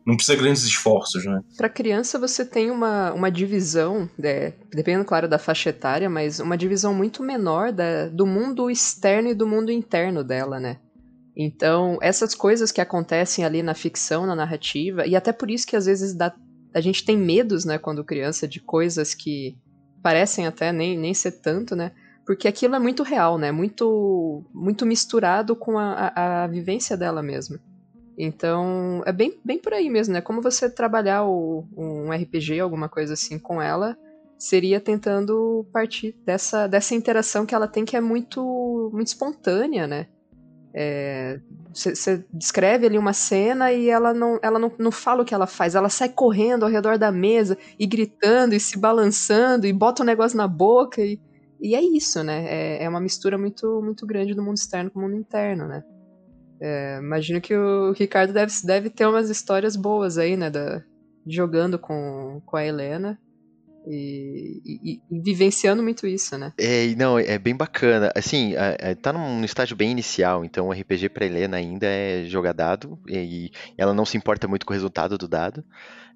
[0.08, 1.42] Não precisa de grandes esforços, né?
[1.58, 6.58] Para criança você tem uma, uma divisão, é, dependendo, claro, da faixa etária, mas uma
[6.58, 10.80] divisão muito menor da, do mundo externo e do mundo interno dela, né?
[11.36, 15.76] Então, essas coisas que acontecem ali na ficção, na narrativa, e até por isso que
[15.76, 16.34] às vezes dá,
[16.74, 19.58] a gente tem medos, né, quando criança, de coisas que
[20.02, 21.92] parecem até nem, nem ser tanto, né?
[22.26, 23.52] Porque aquilo é muito real, né?
[23.52, 27.60] Muito, muito misturado com a, a, a vivência dela mesma.
[28.18, 30.22] Então, é bem, bem por aí mesmo, né?
[30.22, 33.96] Como você trabalhar o, um RPG, alguma coisa assim com ela,
[34.40, 40.08] seria tentando partir dessa, dessa interação que ela tem que é muito, muito espontânea, né?
[41.74, 45.34] Você é, descreve ali uma cena e ela, não, ela não, não fala o que
[45.34, 49.74] ela faz, ela sai correndo ao redor da mesa e gritando e se balançando e
[49.74, 51.20] bota o um negócio na boca e,
[51.60, 52.46] e é isso, né?
[52.48, 55.84] É, é uma mistura muito, muito grande do mundo externo com o mundo interno, né?
[56.60, 60.50] É, imagino que o Ricardo deve, deve ter umas histórias boas aí, né?
[60.50, 60.84] Da,
[61.26, 63.20] jogando com, com a Helena.
[63.90, 66.54] E, e, e, vivenciando muito isso, né?
[66.58, 68.12] É, não, é bem bacana.
[68.16, 72.26] Assim, é, é, tá num estágio bem inicial, então o RPG pra Helena ainda é
[72.26, 75.64] jogar dado, e ela não se importa muito com o resultado do dado.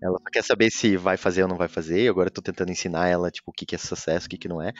[0.01, 2.10] Ela só quer saber se vai fazer ou não vai fazer.
[2.10, 4.47] Agora eu tô tentando ensinar ela, tipo, o que, que é sucesso, o que, que
[4.47, 4.73] não é.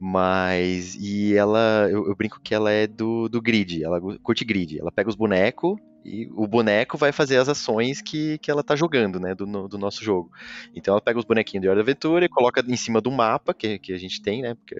[0.00, 0.94] Mas.
[0.94, 1.86] E ela.
[1.90, 3.84] Eu, eu brinco que ela é do, do grid.
[3.84, 4.80] Ela curte grid.
[4.80, 8.76] Ela pega os bonecos e o boneco vai fazer as ações que, que ela tá
[8.76, 10.30] jogando, né, do, do nosso jogo.
[10.74, 13.54] Então ela pega os bonequinhos de Hora da Aventura e coloca em cima do mapa
[13.54, 14.76] que, que a gente tem, né, porque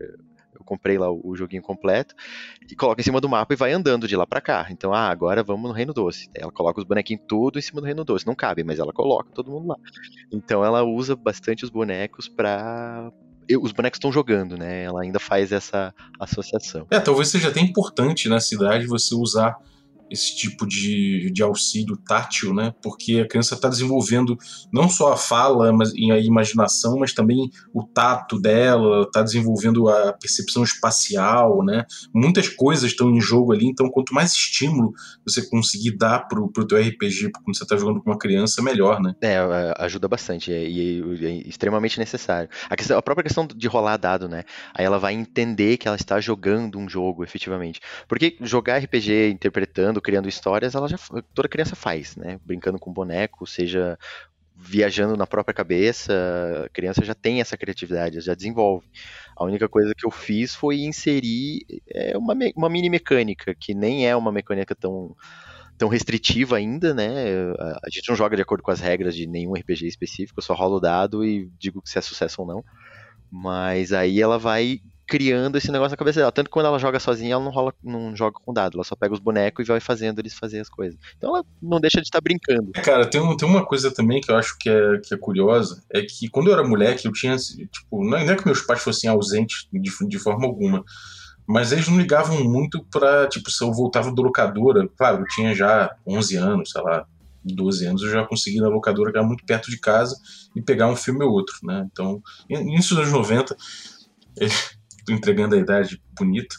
[0.54, 2.14] eu comprei lá o, joguinho completo,
[2.70, 4.66] e coloca em cima do mapa e vai andando de lá para cá.
[4.70, 6.30] Então, ah, agora vamos no Reino Doce.
[6.34, 8.26] Ela coloca os bonequinhos tudo em cima do Reino Doce.
[8.26, 9.76] Não cabe, mas ela coloca todo mundo lá.
[10.32, 13.10] Então ela usa bastante os bonecos para
[13.60, 14.84] os bonecos estão jogando, né?
[14.84, 16.86] Ela ainda faz essa associação.
[16.90, 19.58] É, talvez seja até importante na cidade você usar
[20.14, 22.74] esse tipo de, de auxílio tátil, né?
[22.82, 24.36] Porque a criança está desenvolvendo
[24.72, 29.88] não só a fala mas, e a imaginação, mas também o tato dela, está desenvolvendo
[29.88, 31.84] a percepção espacial, né?
[32.14, 34.92] Muitas coisas estão em jogo ali, então quanto mais estímulo
[35.26, 39.00] você conseguir dar pro, pro teu RPG quando você está jogando com uma criança, melhor,
[39.00, 39.14] né?
[39.20, 39.38] É,
[39.78, 42.48] ajuda bastante é, e é, é, extremamente necessário.
[42.68, 44.44] A, questão, a própria questão de rolar dado, né?
[44.74, 47.80] Aí ela vai entender que ela está jogando um jogo, efetivamente.
[48.08, 50.98] Porque jogar RPG interpretando criando histórias, ela já
[51.34, 52.38] toda criança faz, né?
[52.44, 53.98] Brincando com boneco, seja
[54.56, 56.12] viajando na própria cabeça,
[56.64, 58.86] a criança já tem essa criatividade, já desenvolve.
[59.36, 64.06] A única coisa que eu fiz foi inserir é, uma, uma mini mecânica, que nem
[64.06, 65.16] é uma mecânica tão
[65.76, 67.10] tão restritiva ainda, né?
[67.82, 70.54] A gente não joga de acordo com as regras de nenhum RPG específico, eu só
[70.54, 72.64] rolo o dado e digo se é sucesso ou não.
[73.28, 76.32] Mas aí ela vai criando esse negócio na cabeça dela.
[76.32, 78.76] Tanto que quando ela joga sozinha, ela não, rola, não joga com dado.
[78.76, 80.98] Ela só pega os bonecos e vai fazendo eles fazer as coisas.
[81.16, 82.70] Então ela não deixa de estar brincando.
[82.74, 85.16] É, cara, tem, um, tem uma coisa também que eu acho que é, que é
[85.16, 85.82] curiosa.
[85.92, 89.08] É que quando eu era moleque, eu tinha, tipo, não é que meus pais fossem
[89.10, 90.84] ausentes de, de forma alguma.
[91.46, 94.88] Mas eles não ligavam muito pra, tipo, se eu voltava do locadora.
[94.96, 97.06] Claro, eu tinha já 11 anos, sei lá,
[97.44, 100.16] 12 anos, eu já consegui na locadora, que era muito perto de casa,
[100.56, 101.86] e pegar um filme ou outro, né?
[101.92, 103.54] Então, início dos anos 90,
[105.08, 106.54] entregando a idade bonita,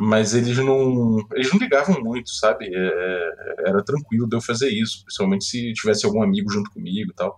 [0.00, 2.66] mas eles não, eles não ligavam muito, sabe?
[2.66, 7.10] É, é, era tranquilo de eu fazer isso, principalmente se tivesse algum amigo junto comigo
[7.10, 7.36] e tal.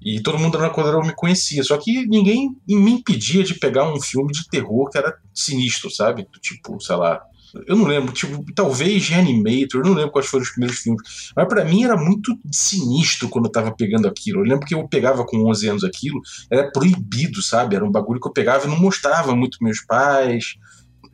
[0.00, 4.00] E todo mundo na quadra me conhecia, só que ninguém me impedia de pegar um
[4.00, 6.26] filme de terror que era sinistro, sabe?
[6.40, 7.20] Tipo, sei lá,
[7.66, 11.32] eu não lembro, tipo, talvez Reanimator, eu não lembro quais foram os primeiros filmes.
[11.34, 14.40] Mas para mim era muito sinistro quando eu tava pegando aquilo.
[14.40, 17.76] Eu lembro que eu pegava com 11 anos aquilo, era proibido, sabe?
[17.76, 20.56] Era um bagulho que eu pegava e não mostrava muito meus pais.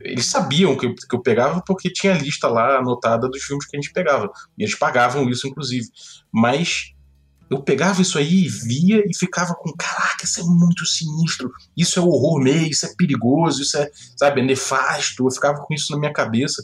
[0.01, 3.65] Eles sabiam que eu, que eu pegava porque tinha a lista lá anotada dos filmes
[3.65, 4.29] que a gente pegava.
[4.57, 5.87] E eles pagavam isso, inclusive.
[6.31, 6.94] Mas
[7.49, 11.99] eu pegava isso aí e via e ficava com, caraca, isso é muito sinistro, isso
[11.99, 15.91] é horror mesmo, isso é perigoso, isso é, sabe, é nefasto, eu ficava com isso
[15.91, 16.63] na minha cabeça.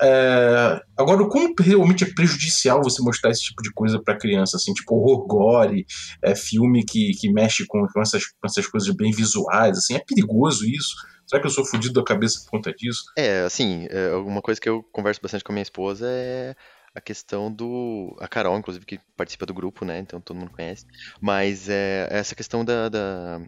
[0.00, 0.80] É...
[0.96, 4.94] Agora, como realmente é prejudicial você mostrar esse tipo de coisa para criança, assim, tipo
[4.94, 5.86] horror gore,
[6.22, 10.02] é, filme que, que mexe com, com, essas, com essas coisas bem visuais, assim, é
[10.06, 10.94] perigoso isso?
[11.26, 13.02] Será que eu sou fodido da cabeça por conta disso?
[13.18, 16.54] É, assim, é, uma coisa que eu converso bastante com a minha esposa é
[16.96, 18.16] a questão do.
[18.18, 19.98] A Carol, inclusive, que participa do grupo, né?
[19.98, 20.86] Então todo mundo conhece.
[21.20, 23.40] Mas é, essa questão da, da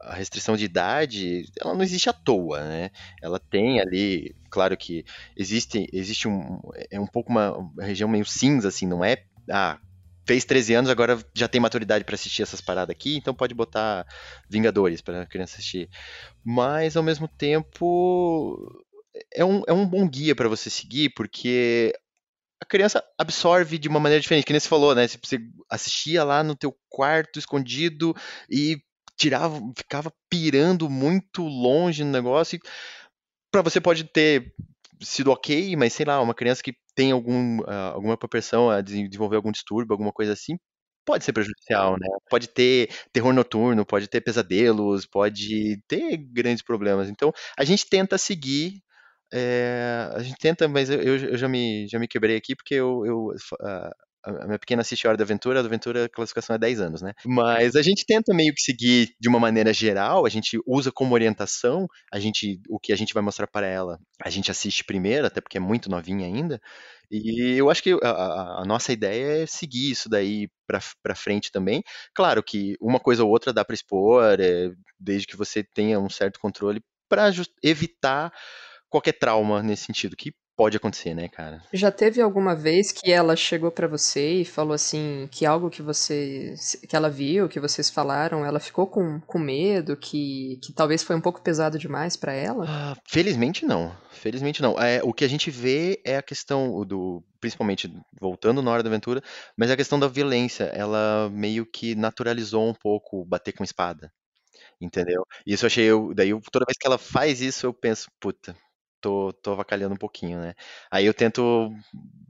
[0.00, 2.90] a restrição de idade, ela não existe à toa, né?
[3.20, 5.04] Ela tem ali, claro que
[5.36, 6.60] existe, existe um,
[6.90, 9.78] é um pouco uma, uma região meio cinza, assim, não é, ah,
[10.26, 14.06] fez 13 anos, agora já tem maturidade para assistir essas paradas aqui, então pode botar
[14.48, 15.88] Vingadores para criança assistir.
[16.44, 18.84] Mas, ao mesmo tempo,
[19.32, 21.92] é um, é um bom guia para você seguir, porque
[22.62, 25.08] a criança absorve de uma maneira diferente, que nem você falou, né?
[25.08, 28.14] Você assistia lá no teu quarto escondido
[28.48, 28.80] e
[29.16, 32.60] tirava, ficava pirando muito longe no negócio.
[33.50, 34.54] Para você pode ter
[35.00, 39.36] sido ok, mas sei lá, uma criança que tem algum, uh, alguma propensão a desenvolver
[39.36, 40.56] algum distúrbio, alguma coisa assim,
[41.04, 42.06] pode ser prejudicial, né?
[42.30, 47.08] Pode ter terror noturno, pode ter pesadelos, pode ter grandes problemas.
[47.08, 48.80] Então, a gente tenta seguir
[49.32, 53.04] é, a gente tenta, mas eu, eu, já, me, já me quebrei aqui porque eu,
[53.06, 53.90] eu a,
[54.24, 57.12] a minha pequena assiste Hora da Aventura, a Aventura a classificação é 10 anos, né?
[57.24, 61.14] Mas a gente tenta meio que seguir de uma maneira geral, a gente usa como
[61.14, 65.26] orientação, a gente, o que a gente vai mostrar para ela, a gente assiste primeiro,
[65.26, 66.60] até porque é muito novinha ainda,
[67.10, 71.82] e eu acho que a, a nossa ideia é seguir isso daí para frente também.
[72.14, 76.08] Claro que uma coisa ou outra dá para expor, é, desde que você tenha um
[76.08, 77.30] certo controle para
[77.62, 78.32] evitar
[78.92, 81.62] qualquer trauma nesse sentido, que pode acontecer, né, cara?
[81.72, 85.80] Já teve alguma vez que ela chegou para você e falou assim, que algo que
[85.80, 86.54] você
[86.86, 91.16] que ela viu, que vocês falaram, ela ficou com, com medo, que, que talvez foi
[91.16, 92.66] um pouco pesado demais para ela?
[92.68, 93.96] Ah, felizmente não.
[94.10, 94.78] Felizmente não.
[94.78, 98.90] É, o que a gente vê é a questão do principalmente voltando na hora da
[98.90, 99.22] aventura,
[99.56, 104.12] mas é a questão da violência, ela meio que naturalizou um pouco bater com espada.
[104.80, 105.24] Entendeu?
[105.46, 108.54] Isso eu achei, eu, daí toda vez que ela faz isso, eu penso, puta,
[109.02, 110.54] tô, tô avacalhando um pouquinho, né?
[110.90, 111.70] Aí eu tento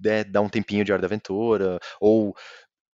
[0.02, 2.34] né, dar um tempinho de Hora da Aventura, ou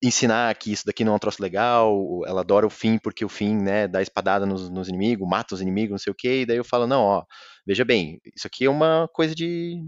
[0.03, 3.29] ensinar que isso daqui não é um troço legal, ela adora o fim porque o
[3.29, 6.45] fim, né, dá espadada nos, nos inimigos, mata os inimigos, não sei o que, e
[6.45, 7.23] daí eu falo, não, ó,
[7.65, 9.81] veja bem, isso aqui é uma coisa de,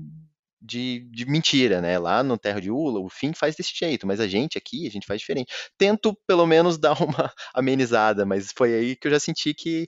[0.62, 1.98] de, de, mentira, né?
[2.00, 4.92] Lá no Terra de Ula, o fim faz desse jeito, mas a gente aqui, a
[4.92, 5.54] gente faz diferente.
[5.78, 9.88] Tento, pelo menos, dar uma amenizada, mas foi aí que eu já senti que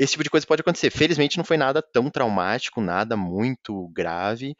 [0.00, 0.90] esse tipo de coisa pode acontecer.
[0.90, 4.56] Felizmente não foi nada tão traumático, nada muito grave,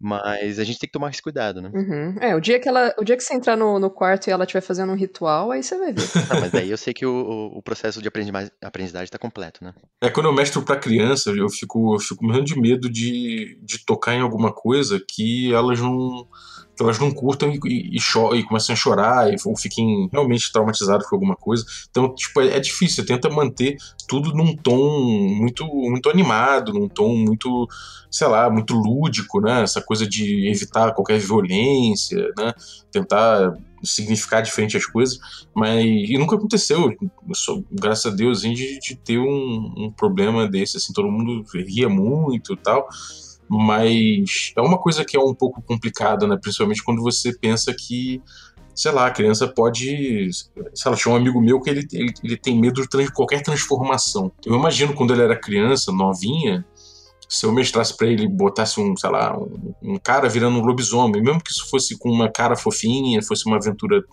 [0.00, 1.70] mas a gente tem que tomar esse cuidado, né?
[1.74, 2.16] Uhum.
[2.20, 4.44] É, o dia que ela, o dia que você entrar no, no quarto e ela
[4.44, 6.02] estiver fazendo um ritual, aí você vai ver.
[6.30, 9.74] Não, mas daí eu sei que o, o processo de aprendizagem está completo, né?
[10.00, 13.84] É quando eu mestro para criança, eu fico, eu fico morrendo de medo de, de
[13.84, 16.28] tocar em alguma coisa que elas não
[16.76, 20.52] que elas não curtam e, e, e, e começam a chorar e, ou fiquem realmente
[20.52, 21.64] traumatizadas com alguma coisa.
[21.90, 22.96] Então, tipo, é, é, difícil.
[22.96, 23.76] Você tenta manter
[24.08, 27.68] tudo num tom muito, muito animado, num tom muito,
[28.10, 29.62] sei lá, muito lúdico, né?
[29.62, 32.52] Essa coisa de evitar qualquer violência, né?
[32.90, 35.18] Tentar significar diferente as coisas,
[35.54, 36.90] mas e nunca aconteceu,
[37.70, 42.54] graças a Deus, de, de ter um, um problema desse, assim, todo mundo ria muito
[42.54, 42.88] e tal,
[43.58, 46.36] mas é uma coisa que é um pouco complicada, né?
[46.40, 48.22] Principalmente quando você pensa que,
[48.74, 50.28] sei lá, a criança pode.
[50.74, 53.42] Sei lá, tinha um amigo meu que ele, ele, ele tem medo de trans, qualquer
[53.42, 54.32] transformação.
[54.44, 56.64] Eu imagino quando ele era criança, novinha,
[57.28, 61.22] se eu mestrasse para ele, botasse um, sei lá, um, um, cara virando um lobisomem,
[61.22, 64.04] mesmo que isso fosse com uma cara fofinha, fosse uma aventura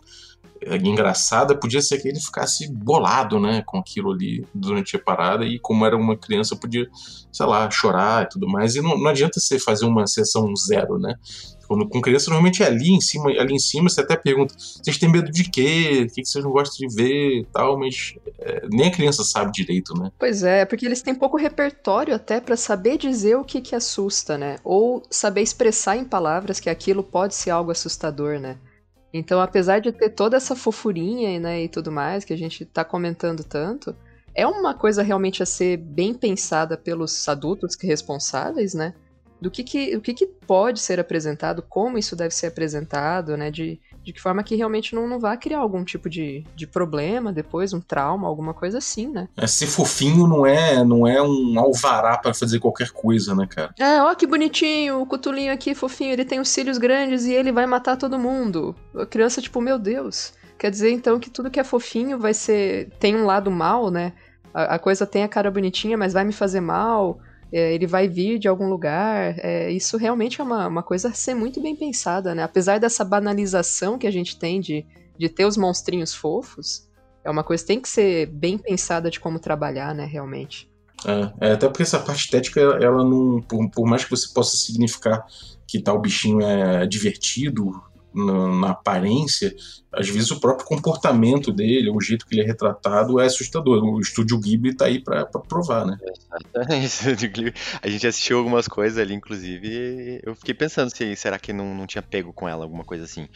[0.84, 5.60] engraçada, podia ser que ele ficasse bolado, né, com aquilo ali durante a parada e
[5.60, 6.88] como era uma criança podia,
[7.32, 8.76] sei lá, chorar e tudo mais.
[8.76, 11.16] E não, não adianta você fazer uma sessão zero, né?
[11.68, 14.98] Quando, com criança normalmente é ali em cima, ali em cima você até pergunta, vocês
[14.98, 16.06] têm medo de quê?
[16.06, 19.54] O que vocês não gostam de ver e tal, mas é, nem a criança sabe
[19.54, 20.12] direito, né?
[20.20, 24.38] Pois é, porque eles têm pouco repertório até para saber dizer o que que assusta,
[24.38, 24.58] né?
[24.66, 28.58] Ou saber expressar em palavras que aquilo pode ser algo assustador, né?
[29.14, 32.84] Então, apesar de ter toda essa fofurinha né, e tudo mais que a gente tá
[32.86, 33.96] comentando tanto,
[34.34, 38.94] é uma coisa realmente a ser bem pensada pelos adultos que responsáveis, né?
[39.42, 43.52] Do que, que, o que, que pode ser apresentado, como isso deve ser apresentado, né?
[43.52, 47.32] De, de que forma que realmente não, não vá criar algum tipo de, de problema
[47.32, 49.28] depois, um trauma, alguma coisa assim, né?
[49.38, 53.74] É, ser fofinho não é, não é um alvará para fazer qualquer coisa, né, cara?
[53.80, 57.52] É, ó que bonitinho, o cutulinho aqui fofinho, ele tem os cílios grandes e ele
[57.52, 58.76] vai matar todo mundo.
[58.96, 60.34] A criança, tipo, meu Deus.
[60.58, 62.90] Quer dizer, então, que tudo que é fofinho vai ser.
[63.00, 64.14] tem um lado mal, né?
[64.54, 67.20] A, a coisa tem a cara bonitinha, mas vai me fazer mal
[67.52, 69.36] é, ele vai vir de algum lugar.
[69.40, 72.44] É, isso realmente é uma, uma coisa a ser muito bem pensada, né?
[72.44, 74.86] Apesar dessa banalização que a gente tem de,
[75.18, 76.90] de ter os monstrinhos fofos,
[77.24, 80.70] é uma coisa que tem que ser bem pensada de como trabalhar, né, realmente.
[81.06, 83.42] É, é até porque essa parte estética, ela não.
[83.42, 85.26] Por, por mais que você possa significar
[85.68, 87.82] que tal bichinho é divertido,
[88.14, 89.56] na, aparência,
[89.92, 93.84] às vezes o próprio comportamento dele, o jeito que ele é retratado é assustador.
[93.84, 95.98] O estúdio Ghibli tá aí para provar, né?
[96.02, 97.54] Exatamente.
[97.82, 101.88] A gente assistiu algumas coisas ali, inclusive, eu fiquei pensando se será que não, não
[101.88, 103.28] tinha pego com ela, alguma coisa assim.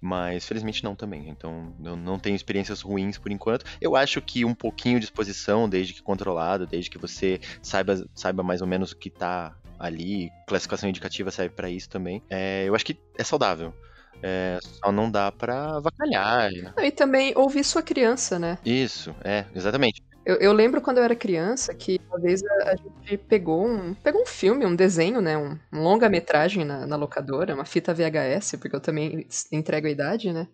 [0.00, 1.28] Mas felizmente não também.
[1.28, 3.64] Então eu não tenho experiências ruins por enquanto.
[3.80, 8.42] Eu acho que um pouquinho de exposição, desde que controlado, desde que você saiba, saiba
[8.42, 12.22] mais ou menos o que tá ali, classificação indicativa serve para isso também.
[12.30, 13.74] É, eu acho que é saudável.
[14.22, 16.50] É, só não dá pra avacalhar.
[16.78, 18.58] E também ouvir sua criança, né?
[18.64, 20.02] Isso, é, exatamente.
[20.24, 23.92] Eu, eu, lembro quando eu era criança que uma vez a, a gente pegou um,
[23.92, 25.36] pegou um filme, um desenho, né?
[25.36, 30.32] Um, um longa-metragem na, na, locadora, uma fita VHS, porque eu também entrego a idade,
[30.32, 30.46] né?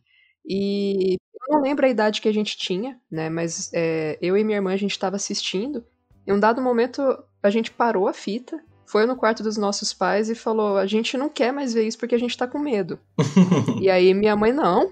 [0.46, 3.28] E eu não lembro a idade que a gente tinha, né?
[3.28, 5.84] Mas é, eu e minha irmã a gente estava assistindo.
[6.26, 7.02] Em um dado momento
[7.42, 8.58] a gente parou a fita
[8.88, 11.98] foi no quarto dos nossos pais e falou: a gente não quer mais ver isso
[11.98, 12.98] porque a gente tá com medo.
[13.80, 14.90] e aí minha mãe, não,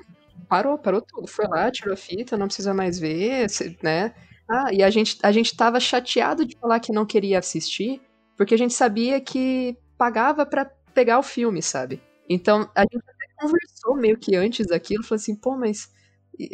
[0.48, 1.26] parou, parou tudo.
[1.26, 3.46] Foi lá, tirou a fita, não precisa mais ver,
[3.82, 4.14] né?
[4.48, 8.00] Ah, e a gente, a gente tava chateado de falar que não queria assistir,
[8.36, 12.00] porque a gente sabia que pagava para pegar o filme, sabe?
[12.28, 15.90] Então a gente até conversou meio que antes daquilo, falou assim, pô, mas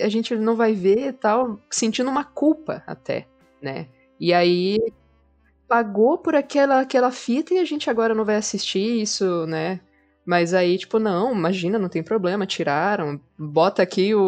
[0.01, 3.27] a gente não vai ver e tal, sentindo uma culpa até,
[3.61, 3.89] né?
[4.19, 4.79] E aí
[5.69, 9.81] pagou por aquela, aquela fita e a gente agora não vai assistir isso, né?
[10.25, 14.21] Mas aí, tipo, não, imagina, não tem problema, tiraram, bota aqui o,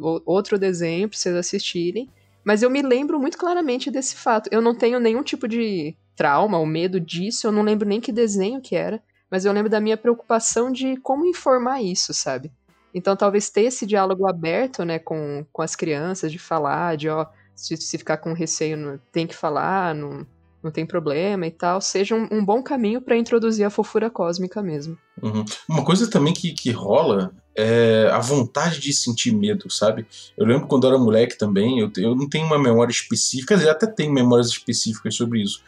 [0.00, 2.08] o outro desenho pra vocês assistirem.
[2.44, 4.48] Mas eu me lembro muito claramente desse fato.
[4.50, 8.10] Eu não tenho nenhum tipo de trauma ou medo disso, eu não lembro nem que
[8.10, 9.00] desenho que era,
[9.30, 12.50] mas eu lembro da minha preocupação de como informar isso, sabe?
[12.92, 17.26] Então talvez ter esse diálogo aberto, né, com, com as crianças, de falar, de ó,
[17.54, 20.26] se, se ficar com receio, tem que falar, não,
[20.62, 24.62] não tem problema e tal, seja um, um bom caminho para introduzir a fofura cósmica
[24.62, 24.98] mesmo.
[25.22, 25.44] Uhum.
[25.68, 30.06] Uma coisa também que, que rola é a vontade de sentir medo, sabe?
[30.36, 33.70] Eu lembro quando eu era moleque também, eu, eu não tenho uma memória específica, dizer,
[33.70, 35.60] até tenho memórias específicas sobre isso.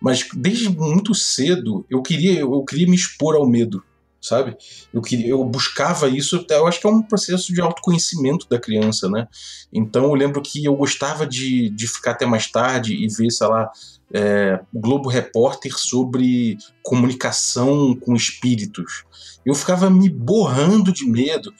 [0.00, 3.82] Mas desde muito cedo eu queria, eu queria me expor ao medo,
[4.22, 4.56] sabe?
[4.94, 9.08] Eu queria, eu buscava isso, eu acho que é um processo de autoconhecimento da criança,
[9.08, 9.26] né?
[9.72, 13.46] Então eu lembro que eu gostava de, de ficar até mais tarde e ver, sei
[13.48, 13.70] lá,
[14.14, 19.04] é, Globo Repórter sobre comunicação com espíritos.
[19.44, 21.52] Eu ficava me borrando de medo.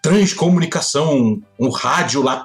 [0.00, 2.42] Transcomunicação, um rádio lá,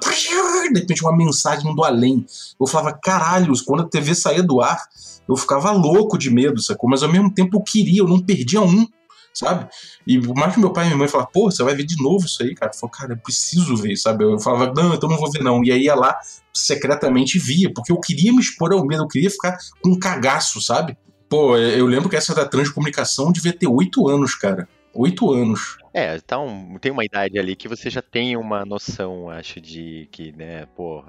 [0.72, 2.26] de repente uma mensagem do além.
[2.60, 4.82] Eu falava, caralho, quando a TV saía do ar,
[5.28, 6.90] eu ficava louco de medo, sacou?
[6.90, 8.86] Mas ao mesmo tempo eu queria, eu não perdia um,
[9.34, 9.68] sabe?
[10.06, 12.24] E mais que meu pai e minha mãe falavam, pô, você vai ver de novo
[12.24, 12.70] isso aí, cara?
[12.72, 14.24] Eu falava, cara, eu preciso ver, sabe?
[14.24, 15.64] Eu falava, não, então não vou ver não.
[15.64, 16.16] E aí ia lá,
[16.52, 20.60] secretamente via, porque eu queria me expor ao medo, eu queria ficar com um cagaço,
[20.60, 20.96] sabe?
[21.28, 24.68] Pô, eu lembro que essa da transcomunicação devia ter oito anos, cara.
[24.94, 25.76] Oito anos.
[25.92, 30.30] É, então tem uma idade ali que você já tem uma noção, acho, de que,
[30.30, 31.02] né, pô,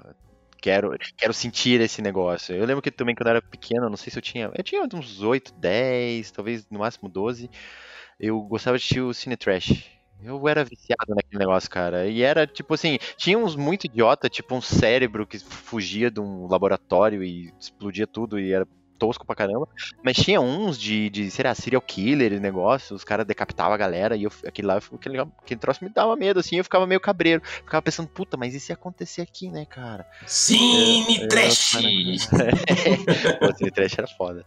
[0.60, 2.52] quero, quero sentir esse negócio.
[2.52, 4.50] Eu lembro que também quando eu era pequeno, não sei se eu tinha.
[4.52, 7.48] Eu tinha uns 8, 10, talvez no máximo 12.
[8.18, 9.84] Eu gostava de assistir o Cine Trash.
[10.22, 12.06] Eu era viciado naquele negócio, cara.
[12.08, 16.46] E era tipo assim, tinha uns muito idiota, tipo um cérebro que fugia de um
[16.46, 18.66] laboratório e explodia tudo e era
[18.98, 19.68] tosco pra caramba.
[20.02, 24.16] Mas tinha uns de, de sei lá, serial killer, negócio, os caras decapitavam a galera
[24.16, 27.42] e eu, aquele lá, aquele, aquele troço me dava medo, assim, eu ficava meio cabreiro.
[27.44, 30.06] Ficava pensando, puta, mas e se acontecer aqui, né, cara?
[30.26, 31.76] Cine Trash!
[33.40, 34.44] Pô, Cine Trash era foda.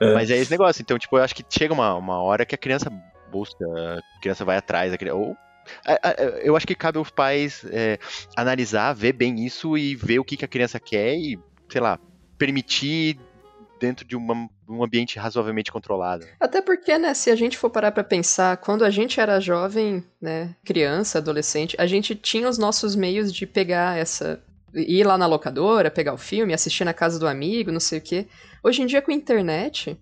[0.00, 0.14] É.
[0.14, 2.58] Mas é esse negócio, então, tipo, eu acho que chega uma, uma hora que a
[2.58, 2.90] criança
[3.30, 5.36] busca, a criança vai atrás, criança, ou
[6.42, 7.98] eu acho que cabe aos pais é,
[8.36, 11.38] analisar, ver bem isso e ver o que, que a criança quer e,
[11.68, 11.98] sei lá,
[12.38, 13.18] permitir
[13.80, 16.26] dentro de uma, um ambiente razoavelmente controlado.
[16.38, 20.04] Até porque, né, se a gente for parar para pensar, quando a gente era jovem,
[20.20, 24.40] né, criança, adolescente, a gente tinha os nossos meios de pegar essa
[24.72, 28.02] ir lá na locadora, pegar o filme, assistir na casa do amigo, não sei o
[28.02, 28.28] quê.
[28.62, 29.98] Hoje em dia com a internet,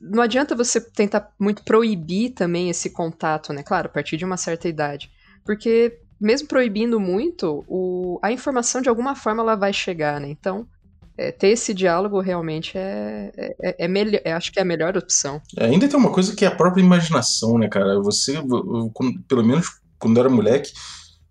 [0.00, 3.62] não adianta você tentar muito proibir também esse contato, né?
[3.62, 5.10] Claro, a partir de uma certa idade.
[5.44, 10.28] Porque mesmo proibindo muito, o, a informação de alguma forma ela vai chegar, né?
[10.28, 10.66] Então,
[11.16, 14.96] é, ter esse diálogo realmente é, é, é, é melhor, acho que é a melhor
[14.96, 15.40] opção.
[15.56, 18.00] É, ainda tem uma coisa que é a própria imaginação, né, cara?
[18.00, 18.38] Você,
[19.28, 20.72] pelo menos quando eu era moleque,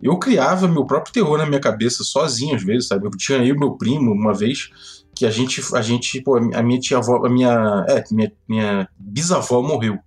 [0.01, 3.05] eu criava meu próprio terror na minha cabeça sozinho às vezes, sabe?
[3.05, 4.69] Eu tinha aí o meu primo uma vez
[5.15, 8.89] que a gente, a gente, pô, a minha tia avó, a minha, é, minha, minha
[8.97, 9.99] bisavó morreu.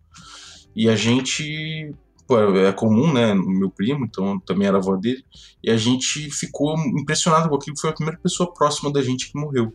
[0.75, 1.95] E a gente,
[2.27, 5.25] pô, é comum, né, meu primo, então também era avó dele,
[5.63, 9.39] e a gente ficou impressionado com aquilo, foi a primeira pessoa próxima da gente que
[9.39, 9.75] morreu.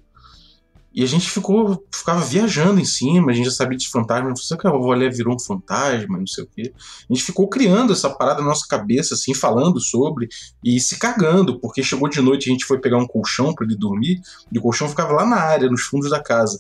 [0.91, 4.60] E a gente ficou, ficava viajando em cima, a gente já sabia de fantasma, será
[4.60, 6.74] que a vovó virou um fantasma, não sei o quê.
[7.08, 10.28] A gente ficou criando essa parada na nossa cabeça, assim, falando sobre
[10.64, 13.76] e se cagando, porque chegou de noite, a gente foi pegar um colchão para ele
[13.76, 14.20] dormir,
[14.52, 16.60] e o colchão ficava lá na área, nos fundos da casa.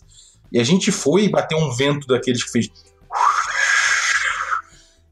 [0.51, 2.69] E a gente foi e bateu um vento daqueles que fez.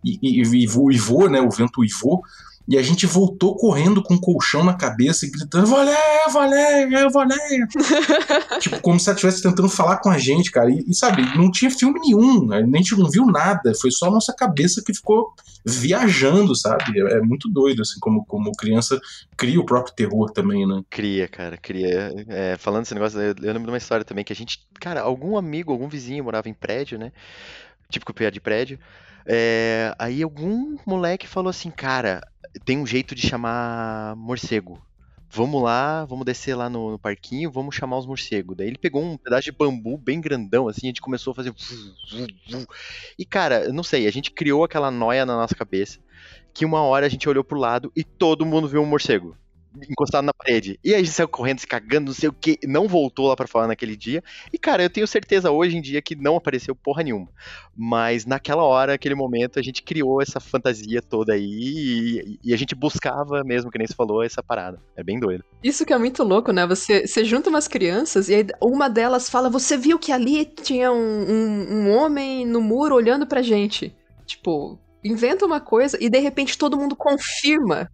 [0.04, 0.68] E, e, e, e
[0.98, 1.42] voou, né?
[1.42, 2.24] O vento uivou.
[2.68, 7.10] E a gente voltou correndo com o um colchão na cabeça e gritando: Valéia, Valéia,
[7.10, 7.68] Valéia.
[8.60, 10.70] tipo, como se ela estivesse tentando falar com a gente, cara.
[10.70, 13.74] E, e, sabe, não tinha filme nenhum, a gente não viu nada.
[13.80, 15.34] Foi só a nossa cabeça que ficou
[15.66, 17.00] viajando, sabe?
[17.00, 19.00] É, é muito doido, assim, como, como criança
[19.38, 20.84] cria o próprio terror também, né?
[20.90, 22.14] Cria, cara, cria.
[22.28, 25.00] É, falando desse negócio, eu, eu lembro de uma história também que a gente, cara,
[25.00, 27.14] algum amigo, algum vizinho morava em prédio, né?
[27.90, 28.78] Típico piada de prédio.
[29.30, 32.22] É, aí algum moleque falou assim, cara,
[32.64, 34.82] tem um jeito de chamar morcego.
[35.30, 38.56] Vamos lá, vamos descer lá no, no parquinho, vamos chamar os morcegos.
[38.56, 41.54] Daí ele pegou um pedaço de bambu bem grandão, assim, a gente começou a fazer.
[43.20, 46.00] E cara, não sei, a gente criou aquela noia na nossa cabeça
[46.54, 49.38] que uma hora a gente olhou pro lado e todo mundo viu um morcego
[49.90, 50.80] encostado na parede.
[50.84, 53.36] E aí a gente saiu correndo, se cagando, não sei o que, não voltou lá
[53.36, 54.24] para falar naquele dia.
[54.52, 57.28] E cara, eu tenho certeza hoje em dia que não apareceu porra nenhuma.
[57.76, 62.58] Mas naquela hora, naquele momento, a gente criou essa fantasia toda aí e, e, a
[62.58, 64.82] gente buscava mesmo, que nem você falou, essa parada.
[64.96, 65.44] É bem doido.
[65.64, 66.66] Isso que é muito louco, né?
[66.66, 70.92] Você, você junta umas crianças e aí uma delas fala: Você viu que ali tinha
[70.92, 73.96] um, um, um homem no muro olhando pra gente?
[74.26, 77.90] Tipo, inventa uma coisa e de repente todo mundo confirma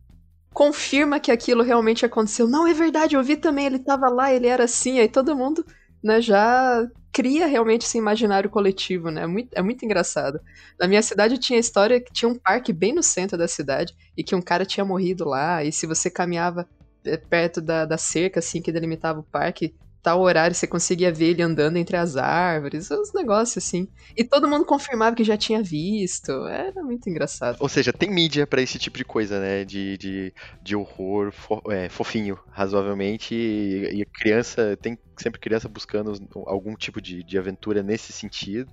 [0.54, 2.48] confirma que aquilo realmente aconteceu.
[2.48, 5.66] Não, é verdade, eu vi também, ele tava lá, ele era assim, aí todo mundo
[6.04, 9.24] né, já cria realmente esse imaginário coletivo, né?
[9.24, 10.40] É muito, é muito engraçado.
[10.80, 13.94] Na minha cidade tinha a história que tinha um parque bem no centro da cidade
[14.18, 16.68] e que um cara tinha morrido lá, e se você caminhava
[17.06, 19.74] eh, perto da, da cerca, assim, que delimitava o parque,
[20.04, 23.88] tal horário você conseguia ver ele andando entre as árvores, uns negócios assim.
[24.18, 26.32] E todo mundo confirmava que já tinha visto.
[26.48, 27.58] Era muito engraçado.
[27.60, 29.64] Ou seja, tem mídia pra esse tipo de coisa, né?
[29.66, 33.34] De, de, de horror fo- é, fofinho, razoavelmente.
[33.34, 36.14] E, e criança, tem sempre criança buscando
[36.46, 38.72] algum tipo de, de aventura nesse sentido.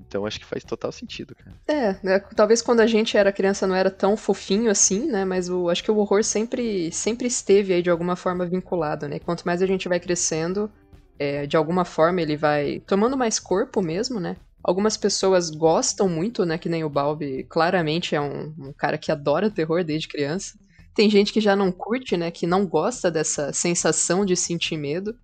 [0.00, 1.56] Então acho que faz total sentido, cara.
[1.66, 5.24] É, né, talvez quando a gente era criança não era tão fofinho assim, né?
[5.24, 9.18] Mas o, acho que o horror sempre, sempre esteve aí de alguma forma vinculado, né?
[9.18, 10.70] Quanto mais a gente vai crescendo,
[11.18, 14.36] é, de alguma forma ele vai tomando mais corpo mesmo, né?
[14.62, 16.56] Algumas pessoas gostam muito, né?
[16.56, 20.56] Que nem o Balbi, claramente é um, um cara que adora terror desde criança.
[20.94, 22.30] Tem gente que já não curte, né?
[22.30, 25.16] Que não gosta dessa sensação de sentir medo.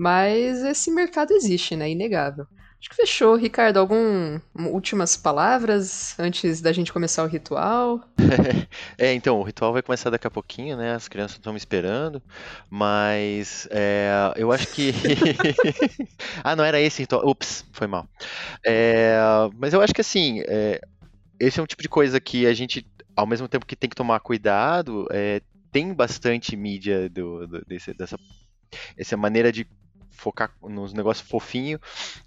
[0.00, 1.90] Mas esse mercado existe, né?
[1.90, 2.46] Inegável.
[2.80, 3.36] Acho que fechou.
[3.36, 8.00] Ricardo, algum últimas palavras antes da gente começar o ritual?
[8.96, 10.94] É, então, o ritual vai começar daqui a pouquinho, né?
[10.94, 12.22] As crianças estão me esperando,
[12.70, 14.92] mas é, eu acho que.
[16.44, 17.26] ah, não era esse ritual.
[17.28, 18.08] Ups, foi mal.
[18.64, 19.18] É,
[19.58, 20.80] mas eu acho que assim, é,
[21.38, 23.96] esse é um tipo de coisa que a gente, ao mesmo tempo que tem que
[23.96, 28.16] tomar cuidado, é, tem bastante mídia do, do- desse- dessa
[28.96, 29.66] essa maneira de
[30.20, 31.78] focar nos negócios fofinho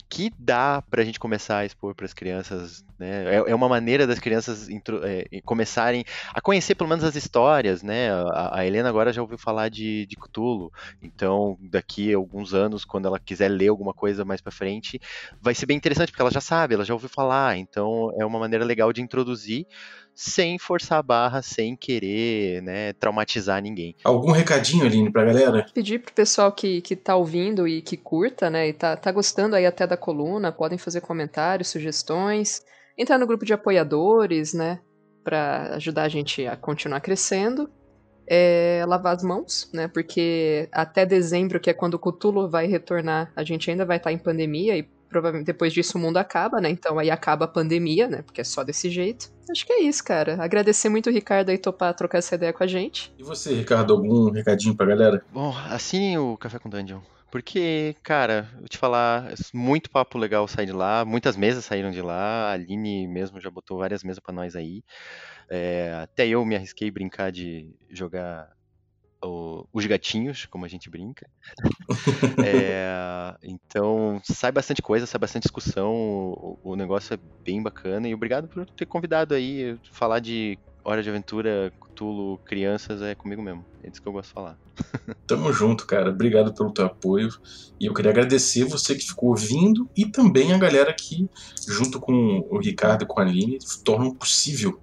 [0.09, 3.35] que dá pra gente começar a expor para as crianças, né?
[3.35, 7.81] É, é uma maneira das crianças intro- é, começarem a conhecer pelo menos as histórias,
[7.81, 8.11] né?
[8.11, 10.71] A, a Helena agora já ouviu falar de, de Cthulhu,
[11.01, 14.99] então daqui a alguns anos, quando ela quiser ler alguma coisa mais pra frente,
[15.41, 18.39] vai ser bem interessante porque ela já sabe, ela já ouviu falar, então é uma
[18.39, 19.65] maneira legal de introduzir
[20.15, 23.95] sem forçar a barra, sem querer, né, traumatizar ninguém.
[24.03, 25.65] Algum recadinho, Aline, pra galera?
[25.73, 28.69] Pedir pro pessoal que, que tá ouvindo e que curta, né?
[28.69, 32.61] E tá, tá gostando aí até da coluna, podem fazer comentários, sugestões,
[32.97, 34.79] entrar no grupo de apoiadores, né?
[35.23, 37.69] Pra ajudar a gente a continuar crescendo.
[38.25, 39.89] É, lavar as mãos, né?
[39.89, 44.13] Porque até dezembro, que é quando o Cthulhu vai retornar, a gente ainda vai estar
[44.13, 46.69] em pandemia e provavelmente depois disso o mundo acaba, né?
[46.69, 48.23] Então aí acaba a pandemia, né?
[48.23, 49.31] Porque é só desse jeito.
[49.49, 50.43] Acho que é isso, cara.
[50.43, 53.13] Agradecer muito o Ricardo aí topar trocar essa ideia com a gente.
[53.17, 55.23] E você, Ricardo, algum recadinho pra galera?
[55.31, 57.01] Bom, assinem o Café com Dungeon.
[57.31, 61.89] Porque, cara, eu te falar, é muito papo legal sair de lá, muitas mesas saíram
[61.89, 64.83] de lá, a Aline mesmo já botou várias mesas pra nós aí.
[65.49, 68.49] É, até eu me arrisquei brincar de jogar
[69.23, 71.27] o- os gatinhos, como a gente brinca.
[72.45, 78.07] É, então, sai bastante coisa, sai bastante discussão, o, o negócio é bem bacana.
[78.07, 83.41] E obrigado por ter convidado aí, falar de Hora de Aventura, Cthulhu, crianças, é comigo
[83.41, 83.65] mesmo.
[83.83, 84.57] É disso que eu gosto de falar.
[85.27, 86.09] Tamo junto, cara.
[86.09, 87.29] Obrigado pelo teu apoio.
[87.79, 91.27] E eu queria agradecer você que ficou ouvindo e também a galera que,
[91.67, 92.13] junto com
[92.51, 94.73] o Ricardo e com a Aline, tornam possível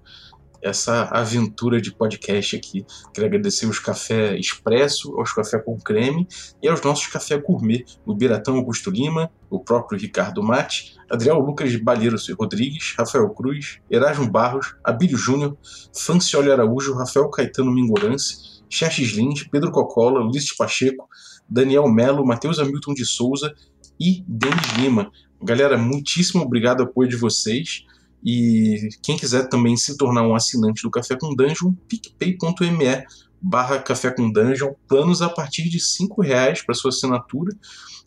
[0.61, 2.85] essa aventura de podcast aqui.
[3.13, 6.27] Queria agradecer os café expresso, aos café com creme
[6.61, 11.75] e aos nossos café gourmet, o Biratão Augusto Lima, o próprio Ricardo Mate, Adriel Lucas
[11.75, 15.57] Balheiros Rodrigues, Rafael Cruz, Erasmo Barros, Abílio Júnior,
[15.93, 21.07] Francioli Araújo, Rafael Caetano Mingorance, Xerxes Lins, Pedro Cocola, Ulisses Pacheco,
[21.49, 23.53] Daniel Melo, Matheus Hamilton de Souza
[23.99, 25.11] e Denis Lima.
[25.43, 27.83] Galera, muitíssimo obrigado ao apoio de vocês.
[28.23, 33.05] E quem quiser também se tornar um assinante do Café com Dungeon, picpay.me
[33.41, 37.55] barra Café com Dungeon, planos a partir de R$ reais para sua assinatura.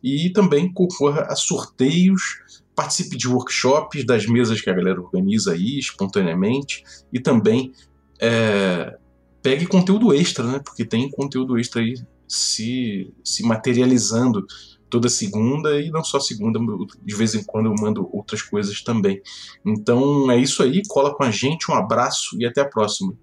[0.03, 2.23] E também concorra a sorteios,
[2.75, 6.85] participe de workshops, das mesas que a galera organiza aí espontaneamente.
[7.13, 7.73] E também
[8.21, 8.97] é,
[9.43, 10.61] pegue conteúdo extra, né?
[10.63, 11.95] Porque tem conteúdo extra aí
[12.29, 14.47] se, se materializando
[14.89, 16.59] toda segunda e não só segunda,
[17.03, 19.21] de vez em quando eu mando outras coisas também.
[19.65, 23.15] Então é isso aí, cola com a gente, um abraço e até a próxima.